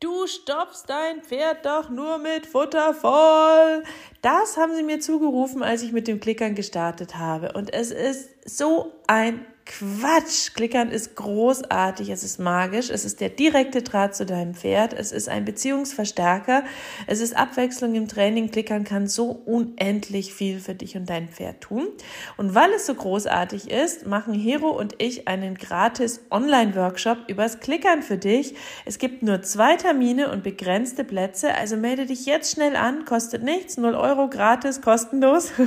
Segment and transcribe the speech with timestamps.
[0.00, 3.84] Du stopfst dein Pferd doch nur mit Futter voll.
[4.22, 7.52] Das haben sie mir zugerufen, als ich mit dem Klickern gestartet habe.
[7.52, 10.54] Und es ist so ein Quatsch.
[10.54, 15.12] Klickern ist großartig, es ist magisch, es ist der direkte Draht zu deinem Pferd, es
[15.12, 16.64] ist ein Beziehungsverstärker,
[17.06, 18.50] es ist Abwechslung im Training.
[18.50, 21.88] Klickern kann so unendlich viel für dich und dein Pferd tun.
[22.36, 28.02] Und weil es so großartig ist, machen Hero und ich einen gratis Online-Workshop übers Klickern
[28.02, 28.54] für dich.
[28.84, 33.42] Es gibt nur zwei Termine und begrenzte Plätze, also melde dich jetzt schnell an, kostet
[33.42, 35.52] nichts, 0 Euro gratis, kostenlos.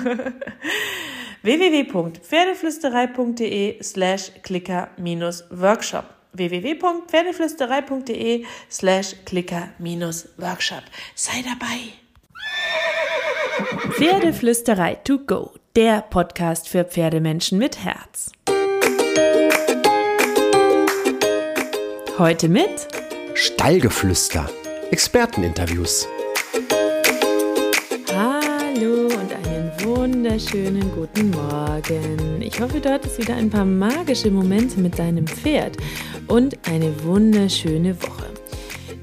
[1.44, 10.84] www.pferdeflüsterei.de slash clicker-workshop www.pferdeflüsterei.de slash clicker-workshop
[11.16, 11.94] Sei dabei!
[13.92, 18.32] Pferdeflüsterei to go, der Podcast für Pferdemenschen mit Herz.
[22.18, 22.88] Heute mit
[23.36, 24.50] Stallgeflüster,
[24.92, 26.08] Experteninterviews.
[30.24, 32.42] Wunderschönen guten Morgen.
[32.42, 35.76] Ich hoffe, du hattest wieder ein paar magische Momente mit deinem Pferd
[36.30, 38.28] und eine wunderschöne Woche.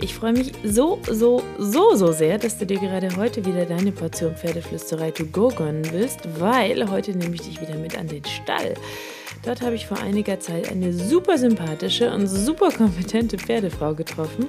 [0.00, 3.92] Ich freue mich so, so, so, so sehr, dass du dir gerade heute wieder deine
[3.92, 8.24] Portion Pferdeflüsterei to go gönnen willst, weil heute nehme ich dich wieder mit an den
[8.24, 8.72] Stall.
[9.44, 14.48] Dort habe ich vor einiger Zeit eine super sympathische und super kompetente Pferdefrau getroffen.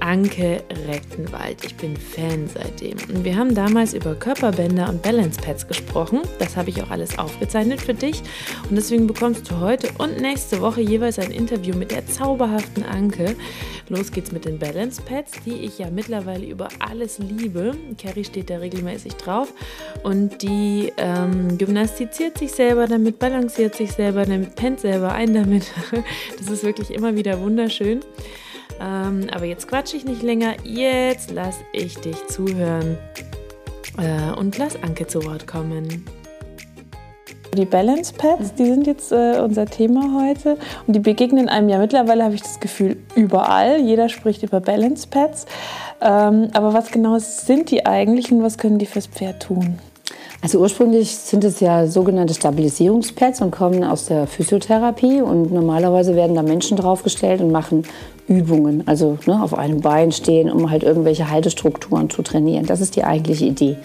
[0.00, 1.64] Anke Rechtenwald.
[1.64, 2.96] Ich bin Fan seitdem.
[3.08, 6.20] Und wir haben damals über Körperbänder und Balance Pads gesprochen.
[6.38, 8.22] Das habe ich auch alles aufgezeichnet für dich.
[8.68, 13.36] Und deswegen bekommst du heute und nächste Woche jeweils ein Interview mit der zauberhaften Anke.
[13.88, 17.74] Los geht's mit den Balance Pads, die ich ja mittlerweile über alles liebe.
[18.00, 19.52] Carrie steht da regelmäßig drauf.
[20.02, 25.66] Und die ähm, gymnastiziert sich selber damit, balanciert sich selber damit, pennt selber ein damit.
[26.38, 28.00] Das ist wirklich immer wieder wunderschön.
[28.80, 30.54] Ähm, aber jetzt quatsche ich nicht länger.
[30.64, 32.98] Jetzt lass ich dich zuhören
[33.98, 36.04] äh, und lass Anke zu Wort kommen.
[37.56, 40.56] Die Balance Pads, die sind jetzt äh, unser Thema heute
[40.86, 43.80] und die begegnen einem ja mittlerweile, habe ich das Gefühl, überall.
[43.80, 45.46] Jeder spricht über Balance Pads.
[46.00, 49.80] Ähm, aber was genau sind die eigentlich und was können die fürs Pferd tun?
[50.42, 56.34] Also ursprünglich sind es ja sogenannte Stabilisierungspads und kommen aus der Physiotherapie und normalerweise werden
[56.34, 57.84] da Menschen draufgestellt und machen
[58.26, 62.64] Übungen, also ne, auf einem Bein stehen, um halt irgendwelche Haltestrukturen zu trainieren.
[62.64, 63.76] Das ist die eigentliche Idee.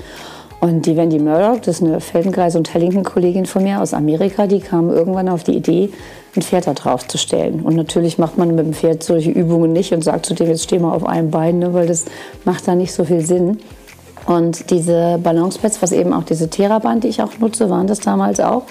[0.61, 4.61] Und die Wendy Murdoch, das ist eine Feldenkreis- und Tellington-Kollegin von mir aus Amerika, die
[4.61, 5.89] kam irgendwann auf die Idee,
[6.37, 7.61] ein Pferd da drauf zu stellen.
[7.61, 10.63] Und natürlich macht man mit dem Pferd solche Übungen nicht und sagt zu dem, jetzt
[10.63, 12.05] steh mal auf einem Bein, ne, weil das
[12.45, 13.59] macht da nicht so viel Sinn.
[14.25, 18.39] Und diese Balancepads, was eben auch diese Theraband, die ich auch nutze, waren das damals
[18.39, 18.63] auch,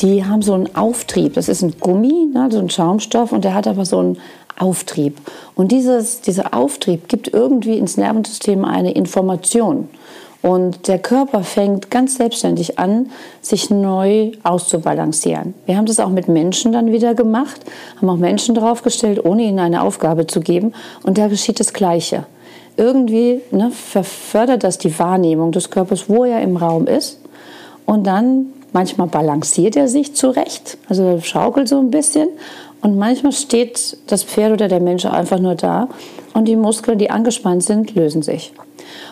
[0.00, 1.34] die haben so einen Auftrieb.
[1.34, 4.18] Das ist ein Gummi, ne, so ein Schaumstoff und der hat aber so einen
[4.58, 5.18] Auftrieb.
[5.54, 9.88] Und dieses, dieser Auftrieb gibt irgendwie ins Nervensystem eine Information.
[10.42, 15.54] Und der Körper fängt ganz selbstständig an, sich neu auszubalancieren.
[15.66, 17.62] Wir haben das auch mit Menschen dann wieder gemacht,
[17.96, 20.72] haben auch Menschen draufgestellt, ohne ihnen eine Aufgabe zu geben.
[21.02, 22.26] Und da geschieht das Gleiche.
[22.76, 27.20] Irgendwie ne, verfördert das die Wahrnehmung des Körpers, wo er im Raum ist.
[27.86, 32.28] Und dann manchmal balanciert er sich zurecht, also schaukelt so ein bisschen.
[32.82, 35.88] Und manchmal steht das Pferd oder der Mensch einfach nur da
[36.34, 38.52] und die Muskeln, die angespannt sind, lösen sich.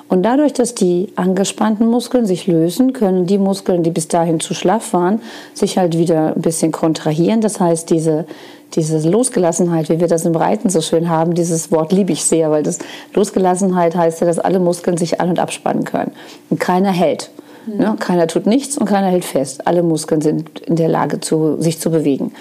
[0.09, 4.55] Und dadurch, dass die angespannten Muskeln sich lösen, können die Muskeln, die bis dahin zu
[4.55, 5.21] schlaff waren,
[5.55, 7.41] sich halt wieder ein bisschen kontrahieren.
[7.41, 8.27] Das heißt, diese,
[8.75, 12.51] diese Losgelassenheit, wie wir das im Reiten so schön haben, dieses Wort liebe ich sehr,
[12.51, 12.79] weil das
[13.15, 16.13] Losgelassenheit heißt ja, dass alle Muskeln sich an- und abspannen können.
[16.51, 17.31] Und keiner hält.
[17.67, 17.97] Ne?
[17.99, 19.67] Keiner tut nichts und keiner hält fest.
[19.67, 22.33] Alle Muskeln sind in der Lage, zu, sich zu bewegen.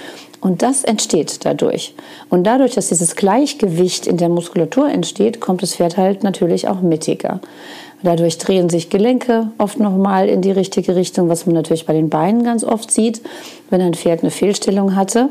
[0.41, 1.95] Und das entsteht dadurch.
[2.29, 6.81] Und dadurch, dass dieses Gleichgewicht in der Muskulatur entsteht, kommt das Pferd halt natürlich auch
[6.81, 7.39] mittiger.
[8.03, 12.09] Dadurch drehen sich Gelenke oft nochmal in die richtige Richtung, was man natürlich bei den
[12.09, 13.21] Beinen ganz oft sieht.
[13.69, 15.29] Wenn ein Pferd eine Fehlstellung hatte,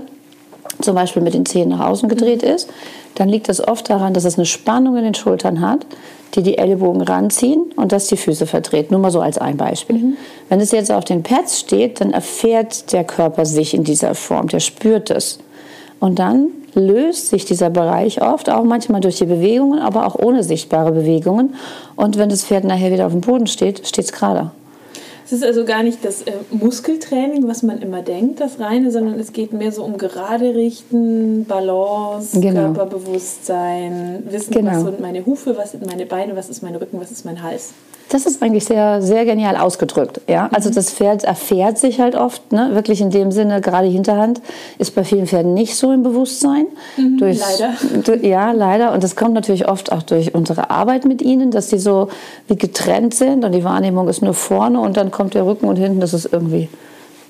[0.81, 2.69] zum Beispiel mit den Zehen nach außen gedreht ist,
[3.15, 5.87] dann liegt das oft daran, dass es eine Spannung in den Schultern hat,
[6.35, 8.91] die die Ellbogen ranziehen und das die Füße verdreht.
[8.91, 9.99] Nur mal so als ein Beispiel.
[9.99, 10.17] Mhm.
[10.49, 14.49] Wenn es jetzt auf den Pads steht, dann erfährt der Körper sich in dieser Form,
[14.49, 15.38] der spürt es.
[16.00, 20.43] Und dann löst sich dieser Bereich oft, auch manchmal durch die Bewegungen, aber auch ohne
[20.43, 21.55] sichtbare Bewegungen.
[21.97, 24.50] Und wenn das Pferd nachher wieder auf dem Boden steht, steht es gerade.
[25.25, 29.19] Es ist also gar nicht das äh, Muskeltraining, was man immer denkt, das reine, sondern
[29.21, 32.73] es geht mehr so um gerade richten, Balance, Genau.
[32.73, 34.73] Körperbewusstsein, wissen, Genau.
[34.73, 37.43] was sind meine Hufe, was sind meine Beine, was ist mein Rücken, was ist mein
[37.43, 37.73] Hals.
[38.08, 40.20] Das ist eigentlich sehr, sehr genial ausgedrückt.
[40.28, 40.50] Ja?
[40.52, 42.70] Also das Pferd erfährt sich halt oft, ne?
[42.75, 44.43] wirklich in dem Sinne, gerade Hinterhand
[44.78, 46.66] ist bei vielen Pferden nicht so im Bewusstsein.
[47.19, 47.72] Durchs- leider.
[48.04, 48.93] Du- Ja, leider.
[48.93, 52.08] Und das kommt natürlich oft auch durch unsere Arbeit mit ihnen, dass sie so
[52.49, 55.76] wie getrennt sind und die Wahrnehmung ist nur vorne und dann kommt der Rücken und
[55.76, 56.69] hinten, das ist irgendwie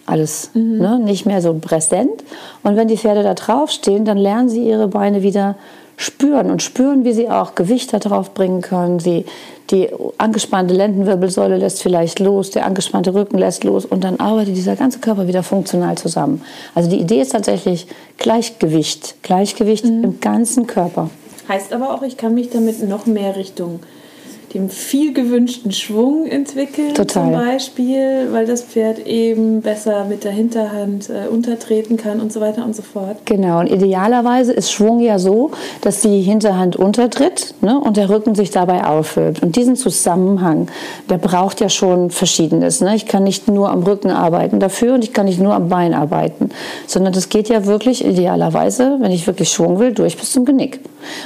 [0.05, 2.25] alles ne, nicht mehr so präsent.
[2.65, 5.55] Und wenn die Pferde da draufstehen, dann lernen sie ihre Beine wieder
[5.97, 8.99] spüren und spüren, wie sie auch Gewicht da drauf bringen können.
[8.99, 9.25] Sie,
[9.73, 9.89] die
[10.19, 15.01] angespannte Lendenwirbelsäule lässt vielleicht los, der angespannte Rücken lässt los und dann arbeitet dieser ganze
[15.01, 16.43] Körper wieder funktional zusammen.
[16.75, 17.87] Also die Idee ist tatsächlich
[18.19, 21.11] Gleichgewicht, Gleichgewicht im ganzen Körper.
[21.49, 23.81] Heißt aber auch, ich kann mich damit noch mehr Richtung
[24.55, 27.25] dem viel gewünschten Schwung entwickeln, Total.
[27.25, 32.41] zum Beispiel, weil das Pferd eben besser mit der Hinterhand äh, untertreten kann und so
[32.41, 33.19] weiter und so fort.
[33.25, 35.51] Genau, und idealerweise ist Schwung ja so,
[35.81, 39.43] dass die Hinterhand untertritt ne, und der Rücken sich dabei aufhört.
[39.43, 40.69] Und diesen Zusammenhang,
[41.09, 42.81] der braucht ja schon Verschiedenes.
[42.81, 42.95] Ne?
[42.95, 45.95] Ich kann nicht nur am Rücken arbeiten dafür und ich kann nicht nur am Bein
[45.95, 46.51] arbeiten,
[46.87, 50.81] sondern das geht ja wirklich idealerweise, wenn ich wirklich Schwung will, durch bis zum Genick.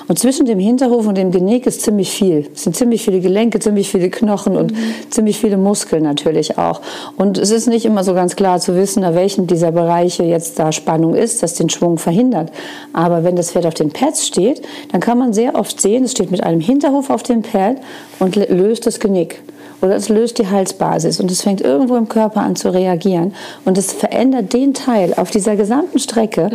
[0.08, 2.46] Und zwischen dem Hinterhof und dem Genick ist ziemlich viel.
[2.54, 4.72] Es sind ziemlich viele Gelenke, ziemlich viele Knochen und
[5.10, 6.80] ziemlich viele Muskeln natürlich auch.
[7.16, 10.58] Und es ist nicht immer so ganz klar zu wissen, nach welchem dieser Bereiche jetzt
[10.58, 12.50] da Spannung ist, das den Schwung verhindert.
[12.92, 14.62] Aber wenn das Pferd auf den Pads steht,
[14.92, 17.76] dann kann man sehr oft sehen, es steht mit einem Hinterhof auf dem Pad
[18.18, 19.42] und lö- löst das Genick.
[19.82, 23.34] Oder es löst die Halsbasis und es fängt irgendwo im Körper an zu reagieren.
[23.64, 26.50] Und es verändert den Teil auf dieser gesamten Strecke,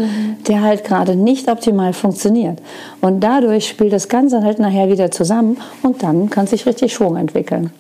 [0.47, 2.59] der halt gerade nicht optimal funktioniert.
[3.01, 7.15] Und dadurch spielt das Ganze halt nachher wieder zusammen und dann kann sich richtig Schwung
[7.17, 7.71] entwickeln.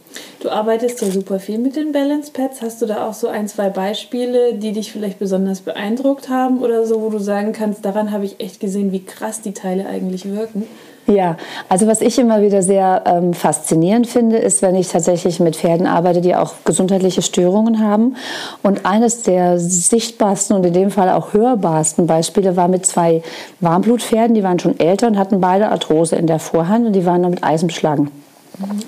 [0.41, 2.61] Du arbeitest ja super viel mit den Balance Pads.
[2.61, 6.85] Hast du da auch so ein, zwei Beispiele, die dich vielleicht besonders beeindruckt haben oder
[6.85, 10.25] so, wo du sagen kannst, daran habe ich echt gesehen, wie krass die Teile eigentlich
[10.25, 10.67] wirken?
[11.11, 11.35] Ja,
[11.67, 15.85] also was ich immer wieder sehr ähm, faszinierend finde, ist, wenn ich tatsächlich mit Pferden
[15.85, 18.15] arbeite, die auch gesundheitliche Störungen haben.
[18.63, 23.23] Und eines der sichtbarsten und in dem Fall auch hörbarsten Beispiele war mit zwei
[23.59, 27.21] Warmblutpferden, die waren schon älter und hatten beide Arthrose in der Vorhand und die waren
[27.21, 28.09] noch mit Eisen beschlagen.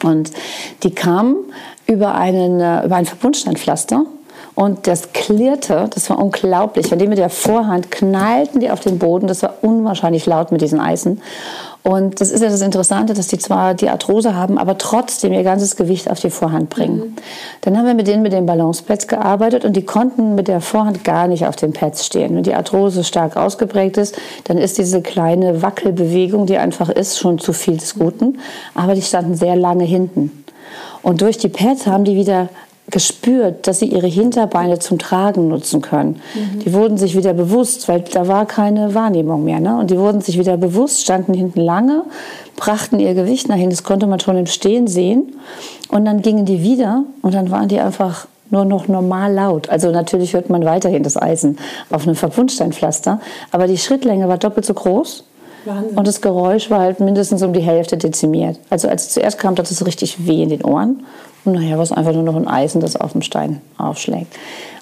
[0.03, 0.31] Und
[0.83, 1.35] die kamen
[1.87, 4.05] über, einen, äh, über ein Verbundsteinpflaster
[4.55, 6.91] und das klirrte, das war unglaublich.
[6.91, 10.61] Wenn die mit der Vorhand knallten die auf den Boden, das war unwahrscheinlich laut mit
[10.61, 11.21] diesen Eisen.
[11.83, 15.43] Und das ist ja das Interessante, dass die zwar die Arthrose haben, aber trotzdem ihr
[15.43, 17.17] ganzes Gewicht auf die Vorhand bringen.
[17.61, 21.03] Dann haben wir mit denen mit den Balancepads gearbeitet und die konnten mit der Vorhand
[21.03, 22.35] gar nicht auf den Pads stehen.
[22.35, 27.37] Wenn die Arthrose stark ausgeprägt ist, dann ist diese kleine Wackelbewegung, die einfach ist, schon
[27.37, 28.39] zu viel des Guten.
[28.75, 30.45] Aber die standen sehr lange hinten.
[31.01, 32.47] Und durch die Pads haben die wieder
[32.89, 36.21] gespürt, dass sie ihre Hinterbeine zum Tragen nutzen können.
[36.65, 39.59] Die wurden sich wieder bewusst, weil da war keine Wahrnehmung mehr.
[39.59, 39.77] Ne?
[39.77, 42.03] Und die wurden sich wieder bewusst, standen hinten lange,
[42.57, 45.33] brachten ihr Gewicht nach hinten, das konnte man schon im Stehen sehen.
[45.89, 49.69] Und dann gingen die wieder und dann waren die einfach nur noch normal laut.
[49.69, 51.57] Also natürlich hört man weiterhin das Eisen
[51.89, 53.19] auf einem Verbundsteinpflaster,
[53.51, 55.23] aber die Schrittlänge war doppelt so groß.
[55.65, 55.97] Wahnsinn.
[55.97, 58.59] Und das Geräusch war halt mindestens um die Hälfte dezimiert.
[58.69, 61.05] Also als es zuerst kam, tat es richtig weh in den Ohren.
[61.45, 64.33] Und nachher war es einfach nur noch ein Eisen, das auf dem Stein aufschlägt.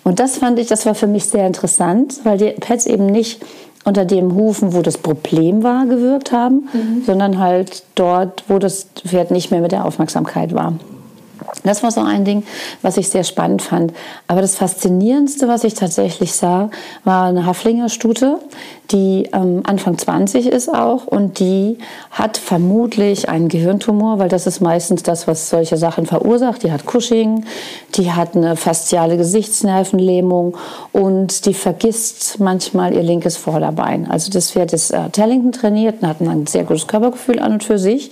[0.04, 3.44] Und das fand ich, das war für mich sehr interessant, weil die Pads eben nicht
[3.84, 6.70] unter dem Hufen, wo das Problem war, gewirkt haben,
[7.06, 10.74] sondern halt dort, wo das Pferd nicht mehr mit der Aufmerksamkeit war.
[11.64, 12.44] Das war so ein Ding,
[12.82, 13.94] was ich sehr spannend fand.
[14.28, 16.70] Aber das Faszinierendste, was ich tatsächlich sah,
[17.04, 18.40] war eine Haflinger Stute,
[18.92, 21.78] die ähm, Anfang 20 ist auch und die
[22.10, 26.64] hat vermutlich einen Gehirntumor, weil das ist meistens das, was solche Sachen verursacht.
[26.64, 27.46] Die hat Cushing,
[27.96, 30.58] die hat eine fasziale Gesichtsnervenlähmung
[30.92, 34.10] und die vergisst manchmal ihr linkes Vorderbein.
[34.10, 37.64] Also das Pferd ist äh, Tellington trainiert und hat ein sehr gutes Körpergefühl an und
[37.64, 38.12] für sich.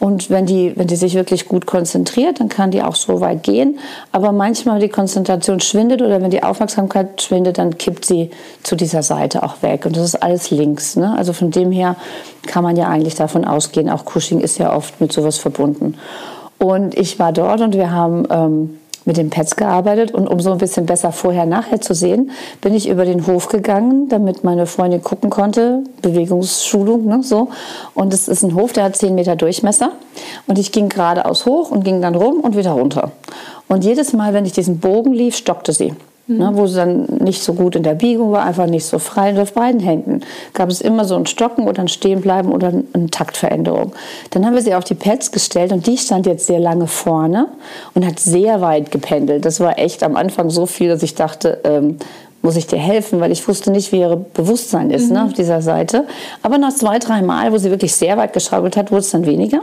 [0.00, 3.42] Und wenn die, wenn die sich wirklich gut konzentriert, dann kann die auch so weit
[3.42, 3.78] gehen.
[4.12, 8.30] Aber manchmal, wenn die Konzentration schwindet oder wenn die Aufmerksamkeit schwindet, dann kippt sie
[8.62, 9.86] zu dieser Seite auch weg.
[9.86, 10.94] Und das ist alles links.
[10.94, 11.16] Ne?
[11.16, 11.96] Also von dem her
[12.46, 15.96] kann man ja eigentlich davon ausgehen, auch Cushing ist ja oft mit sowas verbunden.
[16.58, 18.77] Und ich war dort und wir haben ähm,
[19.08, 22.74] mit den Pets gearbeitet und um so ein bisschen besser vorher nachher zu sehen, bin
[22.74, 27.48] ich über den Hof gegangen, damit meine Freundin gucken konnte, Bewegungsschulung, ne, so.
[27.94, 29.92] Und es ist ein Hof, der hat 10 Meter Durchmesser
[30.46, 33.12] und ich ging geradeaus hoch und ging dann rum und wieder runter.
[33.66, 35.94] Und jedes Mal, wenn ich diesen Bogen lief, stockte sie.
[36.30, 39.30] Ne, wo sie dann nicht so gut in der Biegung war, einfach nicht so frei.
[39.30, 40.20] Und auf beiden Händen
[40.52, 43.94] gab es immer so ein Stocken oder ein Stehenbleiben oder eine Taktveränderung.
[44.30, 47.48] Dann haben wir sie auf die Pads gestellt und die stand jetzt sehr lange vorne
[47.94, 49.46] und hat sehr weit gependelt.
[49.46, 51.96] Das war echt am Anfang so viel, dass ich dachte, ähm,
[52.42, 55.62] muss ich dir helfen, weil ich wusste nicht, wie ihr Bewusstsein ist ne, auf dieser
[55.62, 56.04] Seite.
[56.42, 59.24] Aber nach zwei, drei Mal, wo sie wirklich sehr weit geschraubelt hat, wurde es dann
[59.24, 59.62] weniger.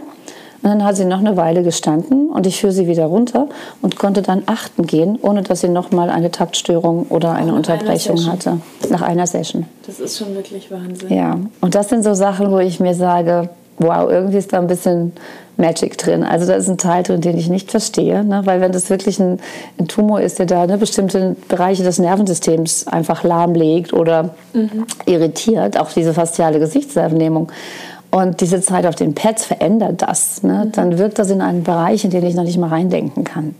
[0.65, 3.47] Und dann hat sie noch eine Weile gestanden und ich führe sie wieder runter
[3.83, 7.57] und konnte dann achten gehen, ohne dass sie noch mal eine Taktstörung oder eine Nach
[7.57, 8.57] Unterbrechung hatte.
[8.89, 9.67] Nach einer Session.
[9.85, 11.13] Das ist schon wirklich Wahnsinn.
[11.13, 14.65] Ja, und das sind so Sachen, wo ich mir sage, wow, irgendwie ist da ein
[14.65, 15.13] bisschen
[15.57, 16.23] Magic drin.
[16.23, 18.41] Also da ist ein Teil drin, den ich nicht verstehe, ne?
[18.45, 19.39] weil wenn das wirklich ein,
[19.77, 24.33] ein Tumor ist, der da ne, bestimmte Bereiche des Nervensystems einfach lahmlegt oder
[25.05, 27.51] irritiert, auch diese fasziale Gesichtswahrnehmung,
[28.15, 30.69] und diese Zeit auf den Pads verändert das, ne?
[30.71, 33.55] dann wirkt das in einen Bereich, in den ich noch nicht mal reindenken kann.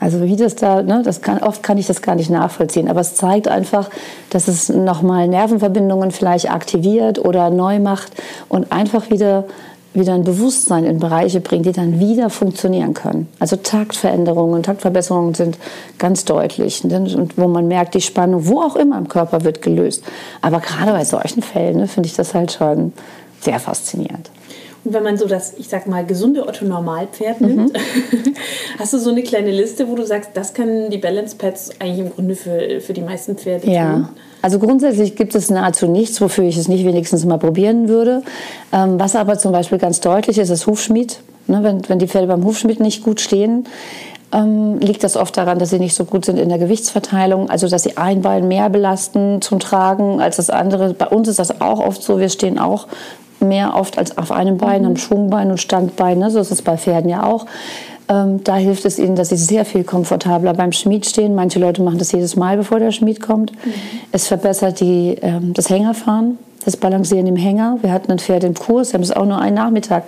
[0.00, 3.00] Also wie das da, ne, das kann, oft kann ich das gar nicht nachvollziehen, aber
[3.00, 3.88] es zeigt einfach,
[4.30, 8.10] dass es nochmal Nervenverbindungen vielleicht aktiviert oder neu macht
[8.48, 9.44] und einfach wieder,
[9.94, 13.28] wieder ein Bewusstsein in Bereiche bringt, die dann wieder funktionieren können.
[13.38, 15.58] Also Taktveränderungen, Taktverbesserungen sind
[15.98, 19.62] ganz deutlich ne, und wo man merkt, die Spannung, wo auch immer im Körper wird
[19.62, 20.02] gelöst.
[20.42, 22.92] Aber gerade bei solchen Fällen ne, finde ich das halt schon
[23.40, 24.30] sehr faszinierend.
[24.84, 27.72] Und wenn man so das, ich sag mal, gesunde Otto-Normalpferd nimmt,
[28.78, 31.98] hast du so eine kleine Liste, wo du sagst, das können die Balance Pads eigentlich
[32.06, 34.08] im Grunde für, für die meisten Pferde Ja, tun?
[34.42, 38.22] also grundsätzlich gibt es nahezu nichts, wofür ich es nicht wenigstens mal probieren würde.
[38.72, 41.18] Ähm, was aber zum Beispiel ganz deutlich ist, ist Hufschmied.
[41.48, 43.66] Ne, wenn, wenn die Pferde beim Hufschmied nicht gut stehen,
[44.32, 47.68] ähm, liegt das oft daran, dass sie nicht so gut sind in der Gewichtsverteilung, also
[47.68, 50.94] dass sie ein Bein mehr belasten zum Tragen als das andere.
[50.94, 52.86] Bei uns ist das auch oft so, wir stehen auch
[53.40, 56.30] mehr oft als auf einem Bein, haben Schwungbein und Standbein, ne?
[56.30, 57.46] so ist es bei Pferden ja auch.
[58.08, 61.34] Ähm, da hilft es ihnen, dass sie sehr viel komfortabler beim Schmied stehen.
[61.34, 63.52] Manche Leute machen das jedes Mal, bevor der Schmied kommt.
[64.12, 67.78] Es verbessert die, ähm, das Hängerfahren, das Balancieren im Hänger.
[67.80, 70.02] Wir hatten ein Pferd im Kurs, haben es auch nur einen Nachmittag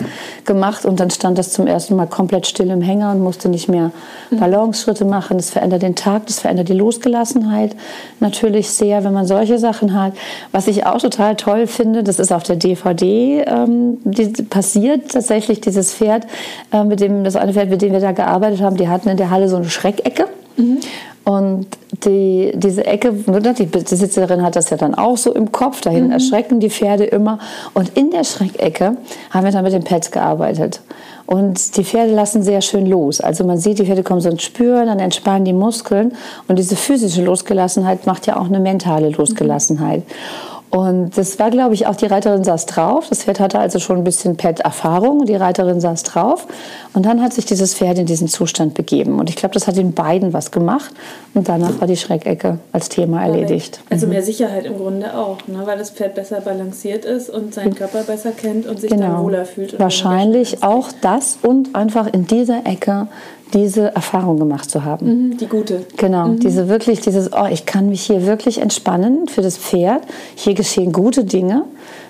[0.45, 3.69] gemacht und dann stand das zum ersten Mal komplett still im Hänger und musste nicht
[3.69, 3.93] mehr
[4.33, 5.39] Balanceschritte machen.
[5.39, 7.77] Das verändert den Tag, das verändert die Losgelassenheit
[8.19, 10.15] natürlich sehr, wenn man solche Sachen hat.
[10.51, 15.61] Was ich auch total toll finde, das ist auf der DVD ähm, die, passiert tatsächlich
[15.61, 16.27] dieses Pferd,
[16.73, 19.17] äh, mit dem das eine Pferd, mit dem wir da gearbeitet haben, die hatten in
[19.17, 20.27] der Halle so eine Schreckecke.
[21.29, 21.67] Und
[22.07, 26.11] die, diese Ecke, ne, die Besitzerin hat das ja dann auch so im Kopf, dahin
[26.11, 27.39] erschrecken die Pferde immer.
[27.75, 28.97] Und in der Schreckecke
[29.29, 30.81] haben wir dann mit den Pads gearbeitet.
[31.27, 33.21] Und die Pferde lassen sehr schön los.
[33.21, 36.15] Also man sieht, die Pferde kommen so ins Spüren, dann entspannen die Muskeln.
[36.49, 40.05] Und diese physische Losgelassenheit macht ja auch eine mentale Losgelassenheit.
[40.71, 43.07] Und das war, glaube ich, auch die Reiterin saß drauf.
[43.09, 45.25] Das Pferd hatte also schon ein bisschen Pet-Erfahrung.
[45.25, 46.47] Die Reiterin saß drauf.
[46.93, 49.19] Und dann hat sich dieses Pferd in diesen Zustand begeben.
[49.19, 50.93] Und ich glaube, das hat den beiden was gemacht.
[51.33, 53.81] Und danach war die Schreckecke als Thema erledigt.
[53.89, 55.63] Also mehr Sicherheit im Grunde auch, ne?
[55.65, 59.47] weil das Pferd besser balanciert ist und seinen Körper besser kennt und sich dann wohler
[59.47, 59.71] fühlt.
[59.71, 59.85] Genau.
[59.85, 63.09] Wahrscheinlich auch das und einfach in dieser Ecke
[63.55, 65.07] diese Erfahrung gemacht zu haben.
[65.07, 65.87] Mhm, Die gute.
[65.97, 70.03] Genau, diese wirklich, dieses, oh, ich kann mich hier wirklich entspannen für das Pferd.
[70.35, 71.65] Hier geschehen gute Dinge.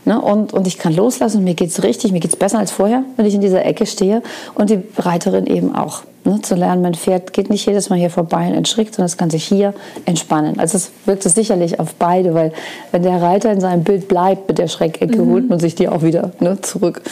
[0.05, 2.59] Ne, und, und ich kann loslassen und mir geht es richtig, mir geht es besser
[2.59, 4.23] als vorher, wenn ich in dieser Ecke stehe.
[4.55, 6.03] Und die Reiterin eben auch.
[6.25, 9.17] Ne, zu lernen, mein Pferd geht nicht jedes Mal hier vorbei und entschrickt, sondern es
[9.17, 9.73] kann sich hier
[10.05, 10.59] entspannen.
[10.59, 12.53] Also es wirkt es sicherlich auf beide, weil
[12.91, 16.03] wenn der Reiter in seinem Bild bleibt mit der Schreckecke, holt man sich die auch
[16.03, 17.03] wieder ne, zurück.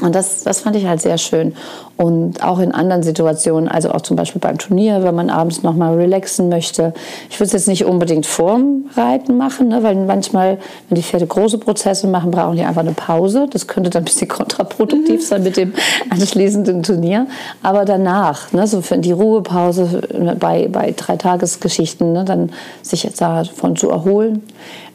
[0.00, 1.54] Und das, das fand ich halt sehr schön.
[1.96, 5.96] Und auch in anderen Situationen, also auch zum Beispiel beim Turnier, wenn man abends nochmal
[5.96, 6.94] relaxen möchte.
[7.28, 11.26] Ich würde es jetzt nicht unbedingt vorm Reiten machen, ne, weil manchmal, wenn die Pferde
[11.26, 13.48] große Prozesse machen, brauchen die einfach eine Pause.
[13.50, 15.74] Das könnte dann ein bisschen kontraproduktiv sein mit dem
[16.08, 17.26] anschließenden Turnier.
[17.62, 20.02] Aber danach, ne, so für die Ruhepause
[20.38, 24.42] bei, bei Dreitagesgeschichten, ne, dann sich jetzt davon zu erholen.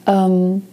[0.08, 0.64] Ähm,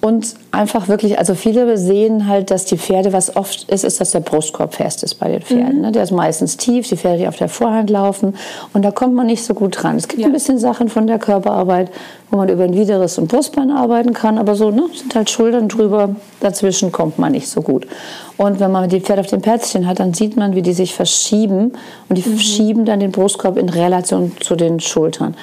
[0.00, 4.12] und einfach wirklich, also viele sehen halt, dass die Pferde, was oft ist, ist, dass
[4.12, 5.82] der Brustkorb fest ist bei den Pferden.
[5.82, 5.92] Ne?
[5.92, 8.34] Der ist meistens tief, die Pferde, die auf der Vorhand laufen.
[8.72, 9.96] Und da kommt man nicht so gut dran.
[9.96, 11.90] Es gibt ein bisschen Sachen von der Körperarbeit,
[12.30, 14.38] wo man über ein Widerriss und Brustbein arbeiten kann.
[14.38, 16.16] Aber so ne, sind halt Schultern drüber.
[16.40, 17.86] Dazwischen kommt man nicht so gut.
[18.36, 20.94] Und wenn man die Pferde auf dem Plätzchen hat, dann sieht man, wie die sich
[20.94, 21.72] verschieben.
[22.08, 25.34] Und die schieben dann den Brustkorb in Relation zu den Schultern.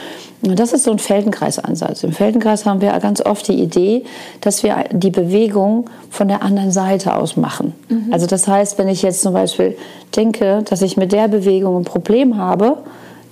[0.42, 2.04] Und das ist so ein Feldenkreisansatz.
[2.04, 4.04] Im Feldenkreis haben wir ganz oft die Idee,
[4.42, 7.74] dass wir die Bewegung von der anderen Seite aus machen.
[8.12, 9.78] Also das heißt, wenn ich jetzt zum Beispiel
[10.16, 12.78] denke, dass ich mit der Bewegung ein Problem habe,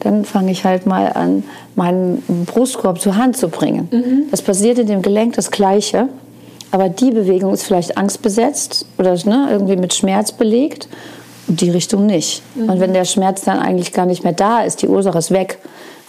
[0.02, 1.44] dann fange ich halt mal an,
[1.76, 3.90] meinen Brustkorb zur Hand zu bringen.
[4.32, 6.08] Das passiert in dem Gelenk das Gleiche.
[6.72, 10.88] Aber die Bewegung ist vielleicht angstbesetzt oder ne, irgendwie mit Schmerz belegt
[11.48, 12.44] und die Richtung nicht.
[12.56, 15.58] Und wenn der Schmerz dann eigentlich gar nicht mehr da ist, die Ursache ist weg,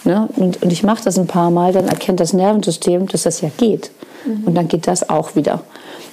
[0.03, 0.27] Ne?
[0.35, 3.49] Und, und ich mache das ein paar Mal, dann erkennt das Nervensystem, dass das ja
[3.57, 3.91] geht.
[4.25, 5.61] Und dann geht das auch wieder.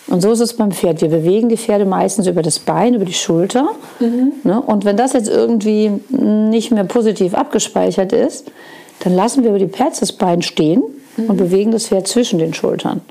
[0.07, 1.03] Und so ist es beim Pferd.
[1.03, 3.69] Wir bewegen die Pferde meistens über das Bein, über die Schulter.
[4.43, 4.61] Ne?
[4.61, 8.51] Und wenn das jetzt irgendwie nicht mehr positiv abgespeichert ist,
[9.01, 10.83] dann lassen wir über die Pads das Bein stehen
[11.17, 13.03] und bewegen das Pferd zwischen den Schultern.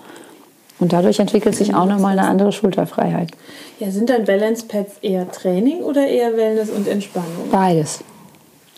[0.80, 3.32] Und dadurch entwickelt sich auch nochmal eine andere Schulterfreiheit.
[3.80, 7.50] Ja, sind dann Balance Pads eher Training oder eher Wellness und Entspannung?
[7.51, 8.00] Beides.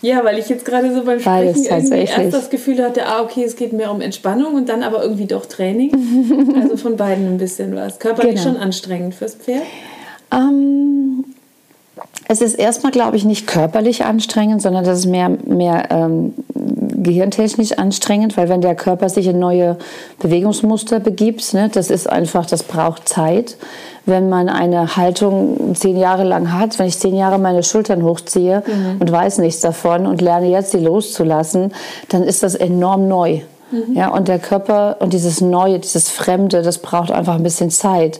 [0.01, 3.43] Ja, weil ich jetzt gerade so beim Sprechen irgendwie erst das Gefühl hatte, ah, okay,
[3.43, 6.55] es geht mehr um Entspannung und dann aber irgendwie doch Training.
[6.61, 7.99] also von beiden ein bisschen was.
[7.99, 8.53] Körperlich Genau.
[8.53, 9.63] schon anstrengend fürs Pferd.
[10.31, 11.25] Ähm,
[12.27, 16.33] es ist erstmal, glaube ich, nicht körperlich anstrengend, sondern das ist mehr, mehr ähm,
[17.03, 19.77] gehirntechnisch anstrengend, weil wenn der Körper sich in neue
[20.19, 23.57] Bewegungsmuster begibt, ne, das ist einfach, das braucht Zeit.
[24.05, 28.63] Wenn man eine Haltung zehn Jahre lang hat, wenn ich zehn Jahre meine Schultern hochziehe
[28.99, 31.73] und weiß nichts davon und lerne jetzt, sie loszulassen,
[32.09, 33.41] dann ist das enorm neu.
[33.93, 38.19] Ja, und der Körper und dieses Neue, dieses Fremde, das braucht einfach ein bisschen Zeit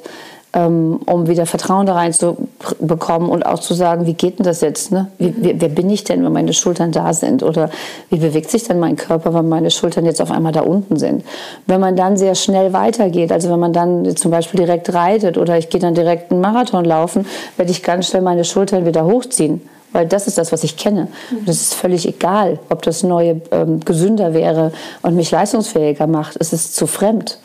[0.51, 4.91] um wieder Vertrauen da reinzubekommen und auch zu sagen, wie geht denn das jetzt?
[4.91, 5.07] Ne?
[5.19, 7.43] Wie, wer, wer bin ich denn, wenn meine Schultern da sind?
[7.43, 7.69] Oder
[8.09, 11.23] wie bewegt sich denn mein Körper, wenn meine Schultern jetzt auf einmal da unten sind?
[11.67, 15.57] Wenn man dann sehr schnell weitergeht, also wenn man dann zum Beispiel direkt reitet oder
[15.57, 17.27] ich gehe dann direkt einen Marathon laufen,
[17.57, 19.61] werde ich ganz schnell meine Schultern wieder hochziehen.
[19.91, 21.07] Weil das ist das, was ich kenne.
[21.31, 26.37] Und es ist völlig egal, ob das Neue ähm, gesünder wäre und mich leistungsfähiger macht.
[26.39, 27.39] Es ist zu fremd.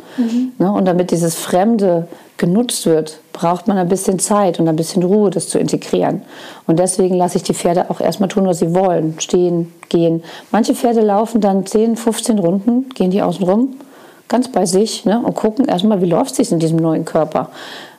[0.58, 0.70] Ne?
[0.70, 5.30] Und damit dieses Fremde genutzt wird, braucht man ein bisschen Zeit und ein bisschen Ruhe,
[5.30, 6.22] das zu integrieren.
[6.66, 9.14] Und deswegen lasse ich die Pferde auch erstmal tun, was sie wollen.
[9.18, 10.22] Stehen, gehen.
[10.50, 13.76] Manche Pferde laufen dann 10, 15 Runden, gehen die außen rum,
[14.28, 15.20] ganz bei sich ne?
[15.20, 17.50] und gucken erstmal, wie läuft es sich in diesem neuen Körper.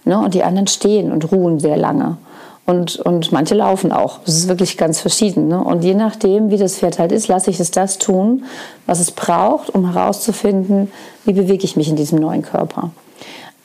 [0.03, 0.19] Ne?
[0.19, 2.17] Und die anderen stehen und ruhen sehr lange.
[2.65, 4.19] Und, und manche laufen auch.
[4.25, 5.47] Das ist wirklich ganz verschieden.
[5.47, 5.63] Ne?
[5.63, 8.45] Und je nachdem, wie das Pferd halt ist, lasse ich es das tun,
[8.87, 10.91] was es braucht, um herauszufinden,
[11.25, 12.89] wie bewege ich mich in diesem neuen Körper.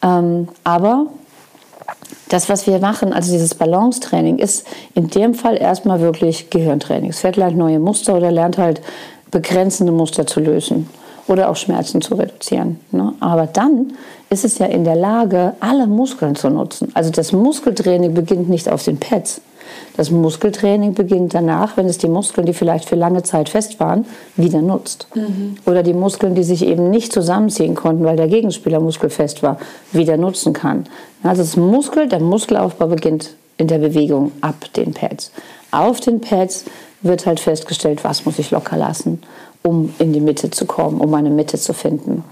[0.03, 1.07] Ähm, aber
[2.29, 7.11] das, was wir machen, also dieses Balancetraining, ist in dem Fall erstmal wirklich Gehirntraining.
[7.11, 8.81] Das Pferd lernt neue Muster oder lernt halt
[9.31, 10.89] begrenzende Muster zu lösen
[11.27, 12.81] oder auch Schmerzen zu reduzieren.
[12.93, 13.15] Ne?
[13.21, 13.93] Aber dann
[14.31, 16.91] ist es ja in der Lage, alle Muskeln zu nutzen.
[16.95, 19.41] Also das Muskeltraining beginnt nicht auf den Pads.
[19.97, 24.07] Das Muskeltraining beginnt danach, wenn es die Muskeln, die vielleicht für lange Zeit fest waren,
[24.37, 25.09] wieder nutzt.
[25.67, 29.59] Oder die Muskeln, die sich eben nicht zusammenziehen konnten, weil der Gegenspieler muskelfest war,
[29.93, 30.87] wieder nutzen kann.
[31.23, 35.33] Also das Muskel, der Muskelaufbau beginnt in der Bewegung ab den Pads.
[35.71, 36.65] Auf den Pads
[37.03, 39.23] wird halt festgestellt, was muss ich locker lassen,
[39.63, 42.25] um in die Mitte zu kommen, um meine Mitte zu finden.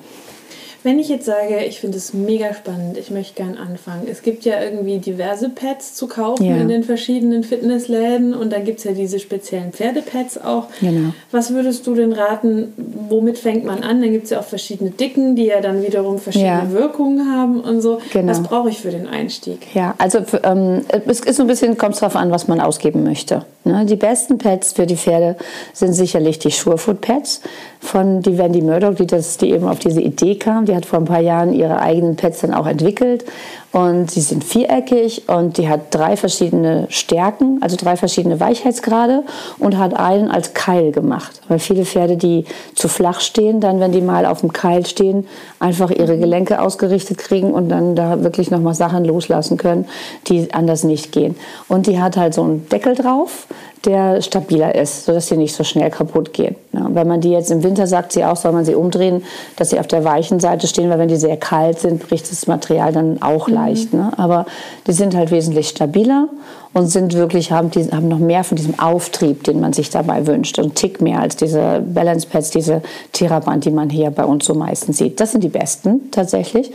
[0.84, 4.06] Wenn ich jetzt sage, ich finde es mega spannend, ich möchte gern anfangen.
[4.10, 6.56] Es gibt ja irgendwie diverse Pads zu kaufen Ja.
[6.56, 10.66] in den verschiedenen Fitnessläden und dann gibt es ja diese speziellen Pferdepads auch.
[10.80, 11.12] Genau.
[11.32, 12.72] Was würdest du denn raten,
[13.08, 14.00] womit fängt man an?
[14.00, 16.72] Dann gibt es ja auch verschiedene Dicken, die ja dann wiederum verschiedene Ja.
[16.72, 17.98] Wirkungen haben und so.
[18.12, 18.30] Genau.
[18.30, 19.74] Was brauche ich für den Einstieg?
[19.74, 23.44] Ja, also ähm, es ist so ein bisschen, kommt drauf an, was man ausgeben möchte.
[23.64, 23.84] Ne?
[23.84, 25.36] Die besten Pads für die Pferde
[25.72, 27.40] sind sicherlich die Surefoot Pads
[27.80, 30.66] von die Wendy Murdoch, die, das, die eben auf diese Idee kam.
[30.66, 33.24] Die hat vor ein paar Jahren ihre eigenen Pads dann auch entwickelt.
[33.70, 39.24] Und sie sind viereckig und die hat drei verschiedene Stärken, also drei verschiedene Weichheitsgrade
[39.58, 41.42] und hat einen als Keil gemacht.
[41.48, 45.26] Weil viele Pferde, die zu flach stehen, dann, wenn die mal auf dem Keil stehen,
[45.58, 49.86] einfach ihre Gelenke ausgerichtet kriegen und dann da wirklich nochmal Sachen loslassen können,
[50.28, 51.36] die anders nicht gehen.
[51.68, 53.46] Und die hat halt so einen Deckel drauf,
[53.84, 56.56] der stabiler ist, sodass sie nicht so schnell kaputt gehen.
[56.72, 59.24] Ja, wenn man die jetzt im Winter sagt, sie auch, soll man sie umdrehen,
[59.56, 62.46] dass sie auf der weichen Seite stehen, weil wenn die sehr kalt sind, bricht das
[62.46, 63.92] Material dann auch leicht.
[63.92, 64.12] Ne?
[64.16, 64.46] Aber
[64.86, 66.28] die sind halt wesentlich stabiler
[66.72, 70.26] und sind wirklich, haben, die, haben noch mehr von diesem Auftrieb, den man sich dabei
[70.26, 70.58] wünscht.
[70.58, 74.54] Und Tick mehr als diese Balance Pads, diese Theraband, die man hier bei uns so
[74.54, 75.20] meistens sieht.
[75.20, 76.70] Das sind die besten tatsächlich.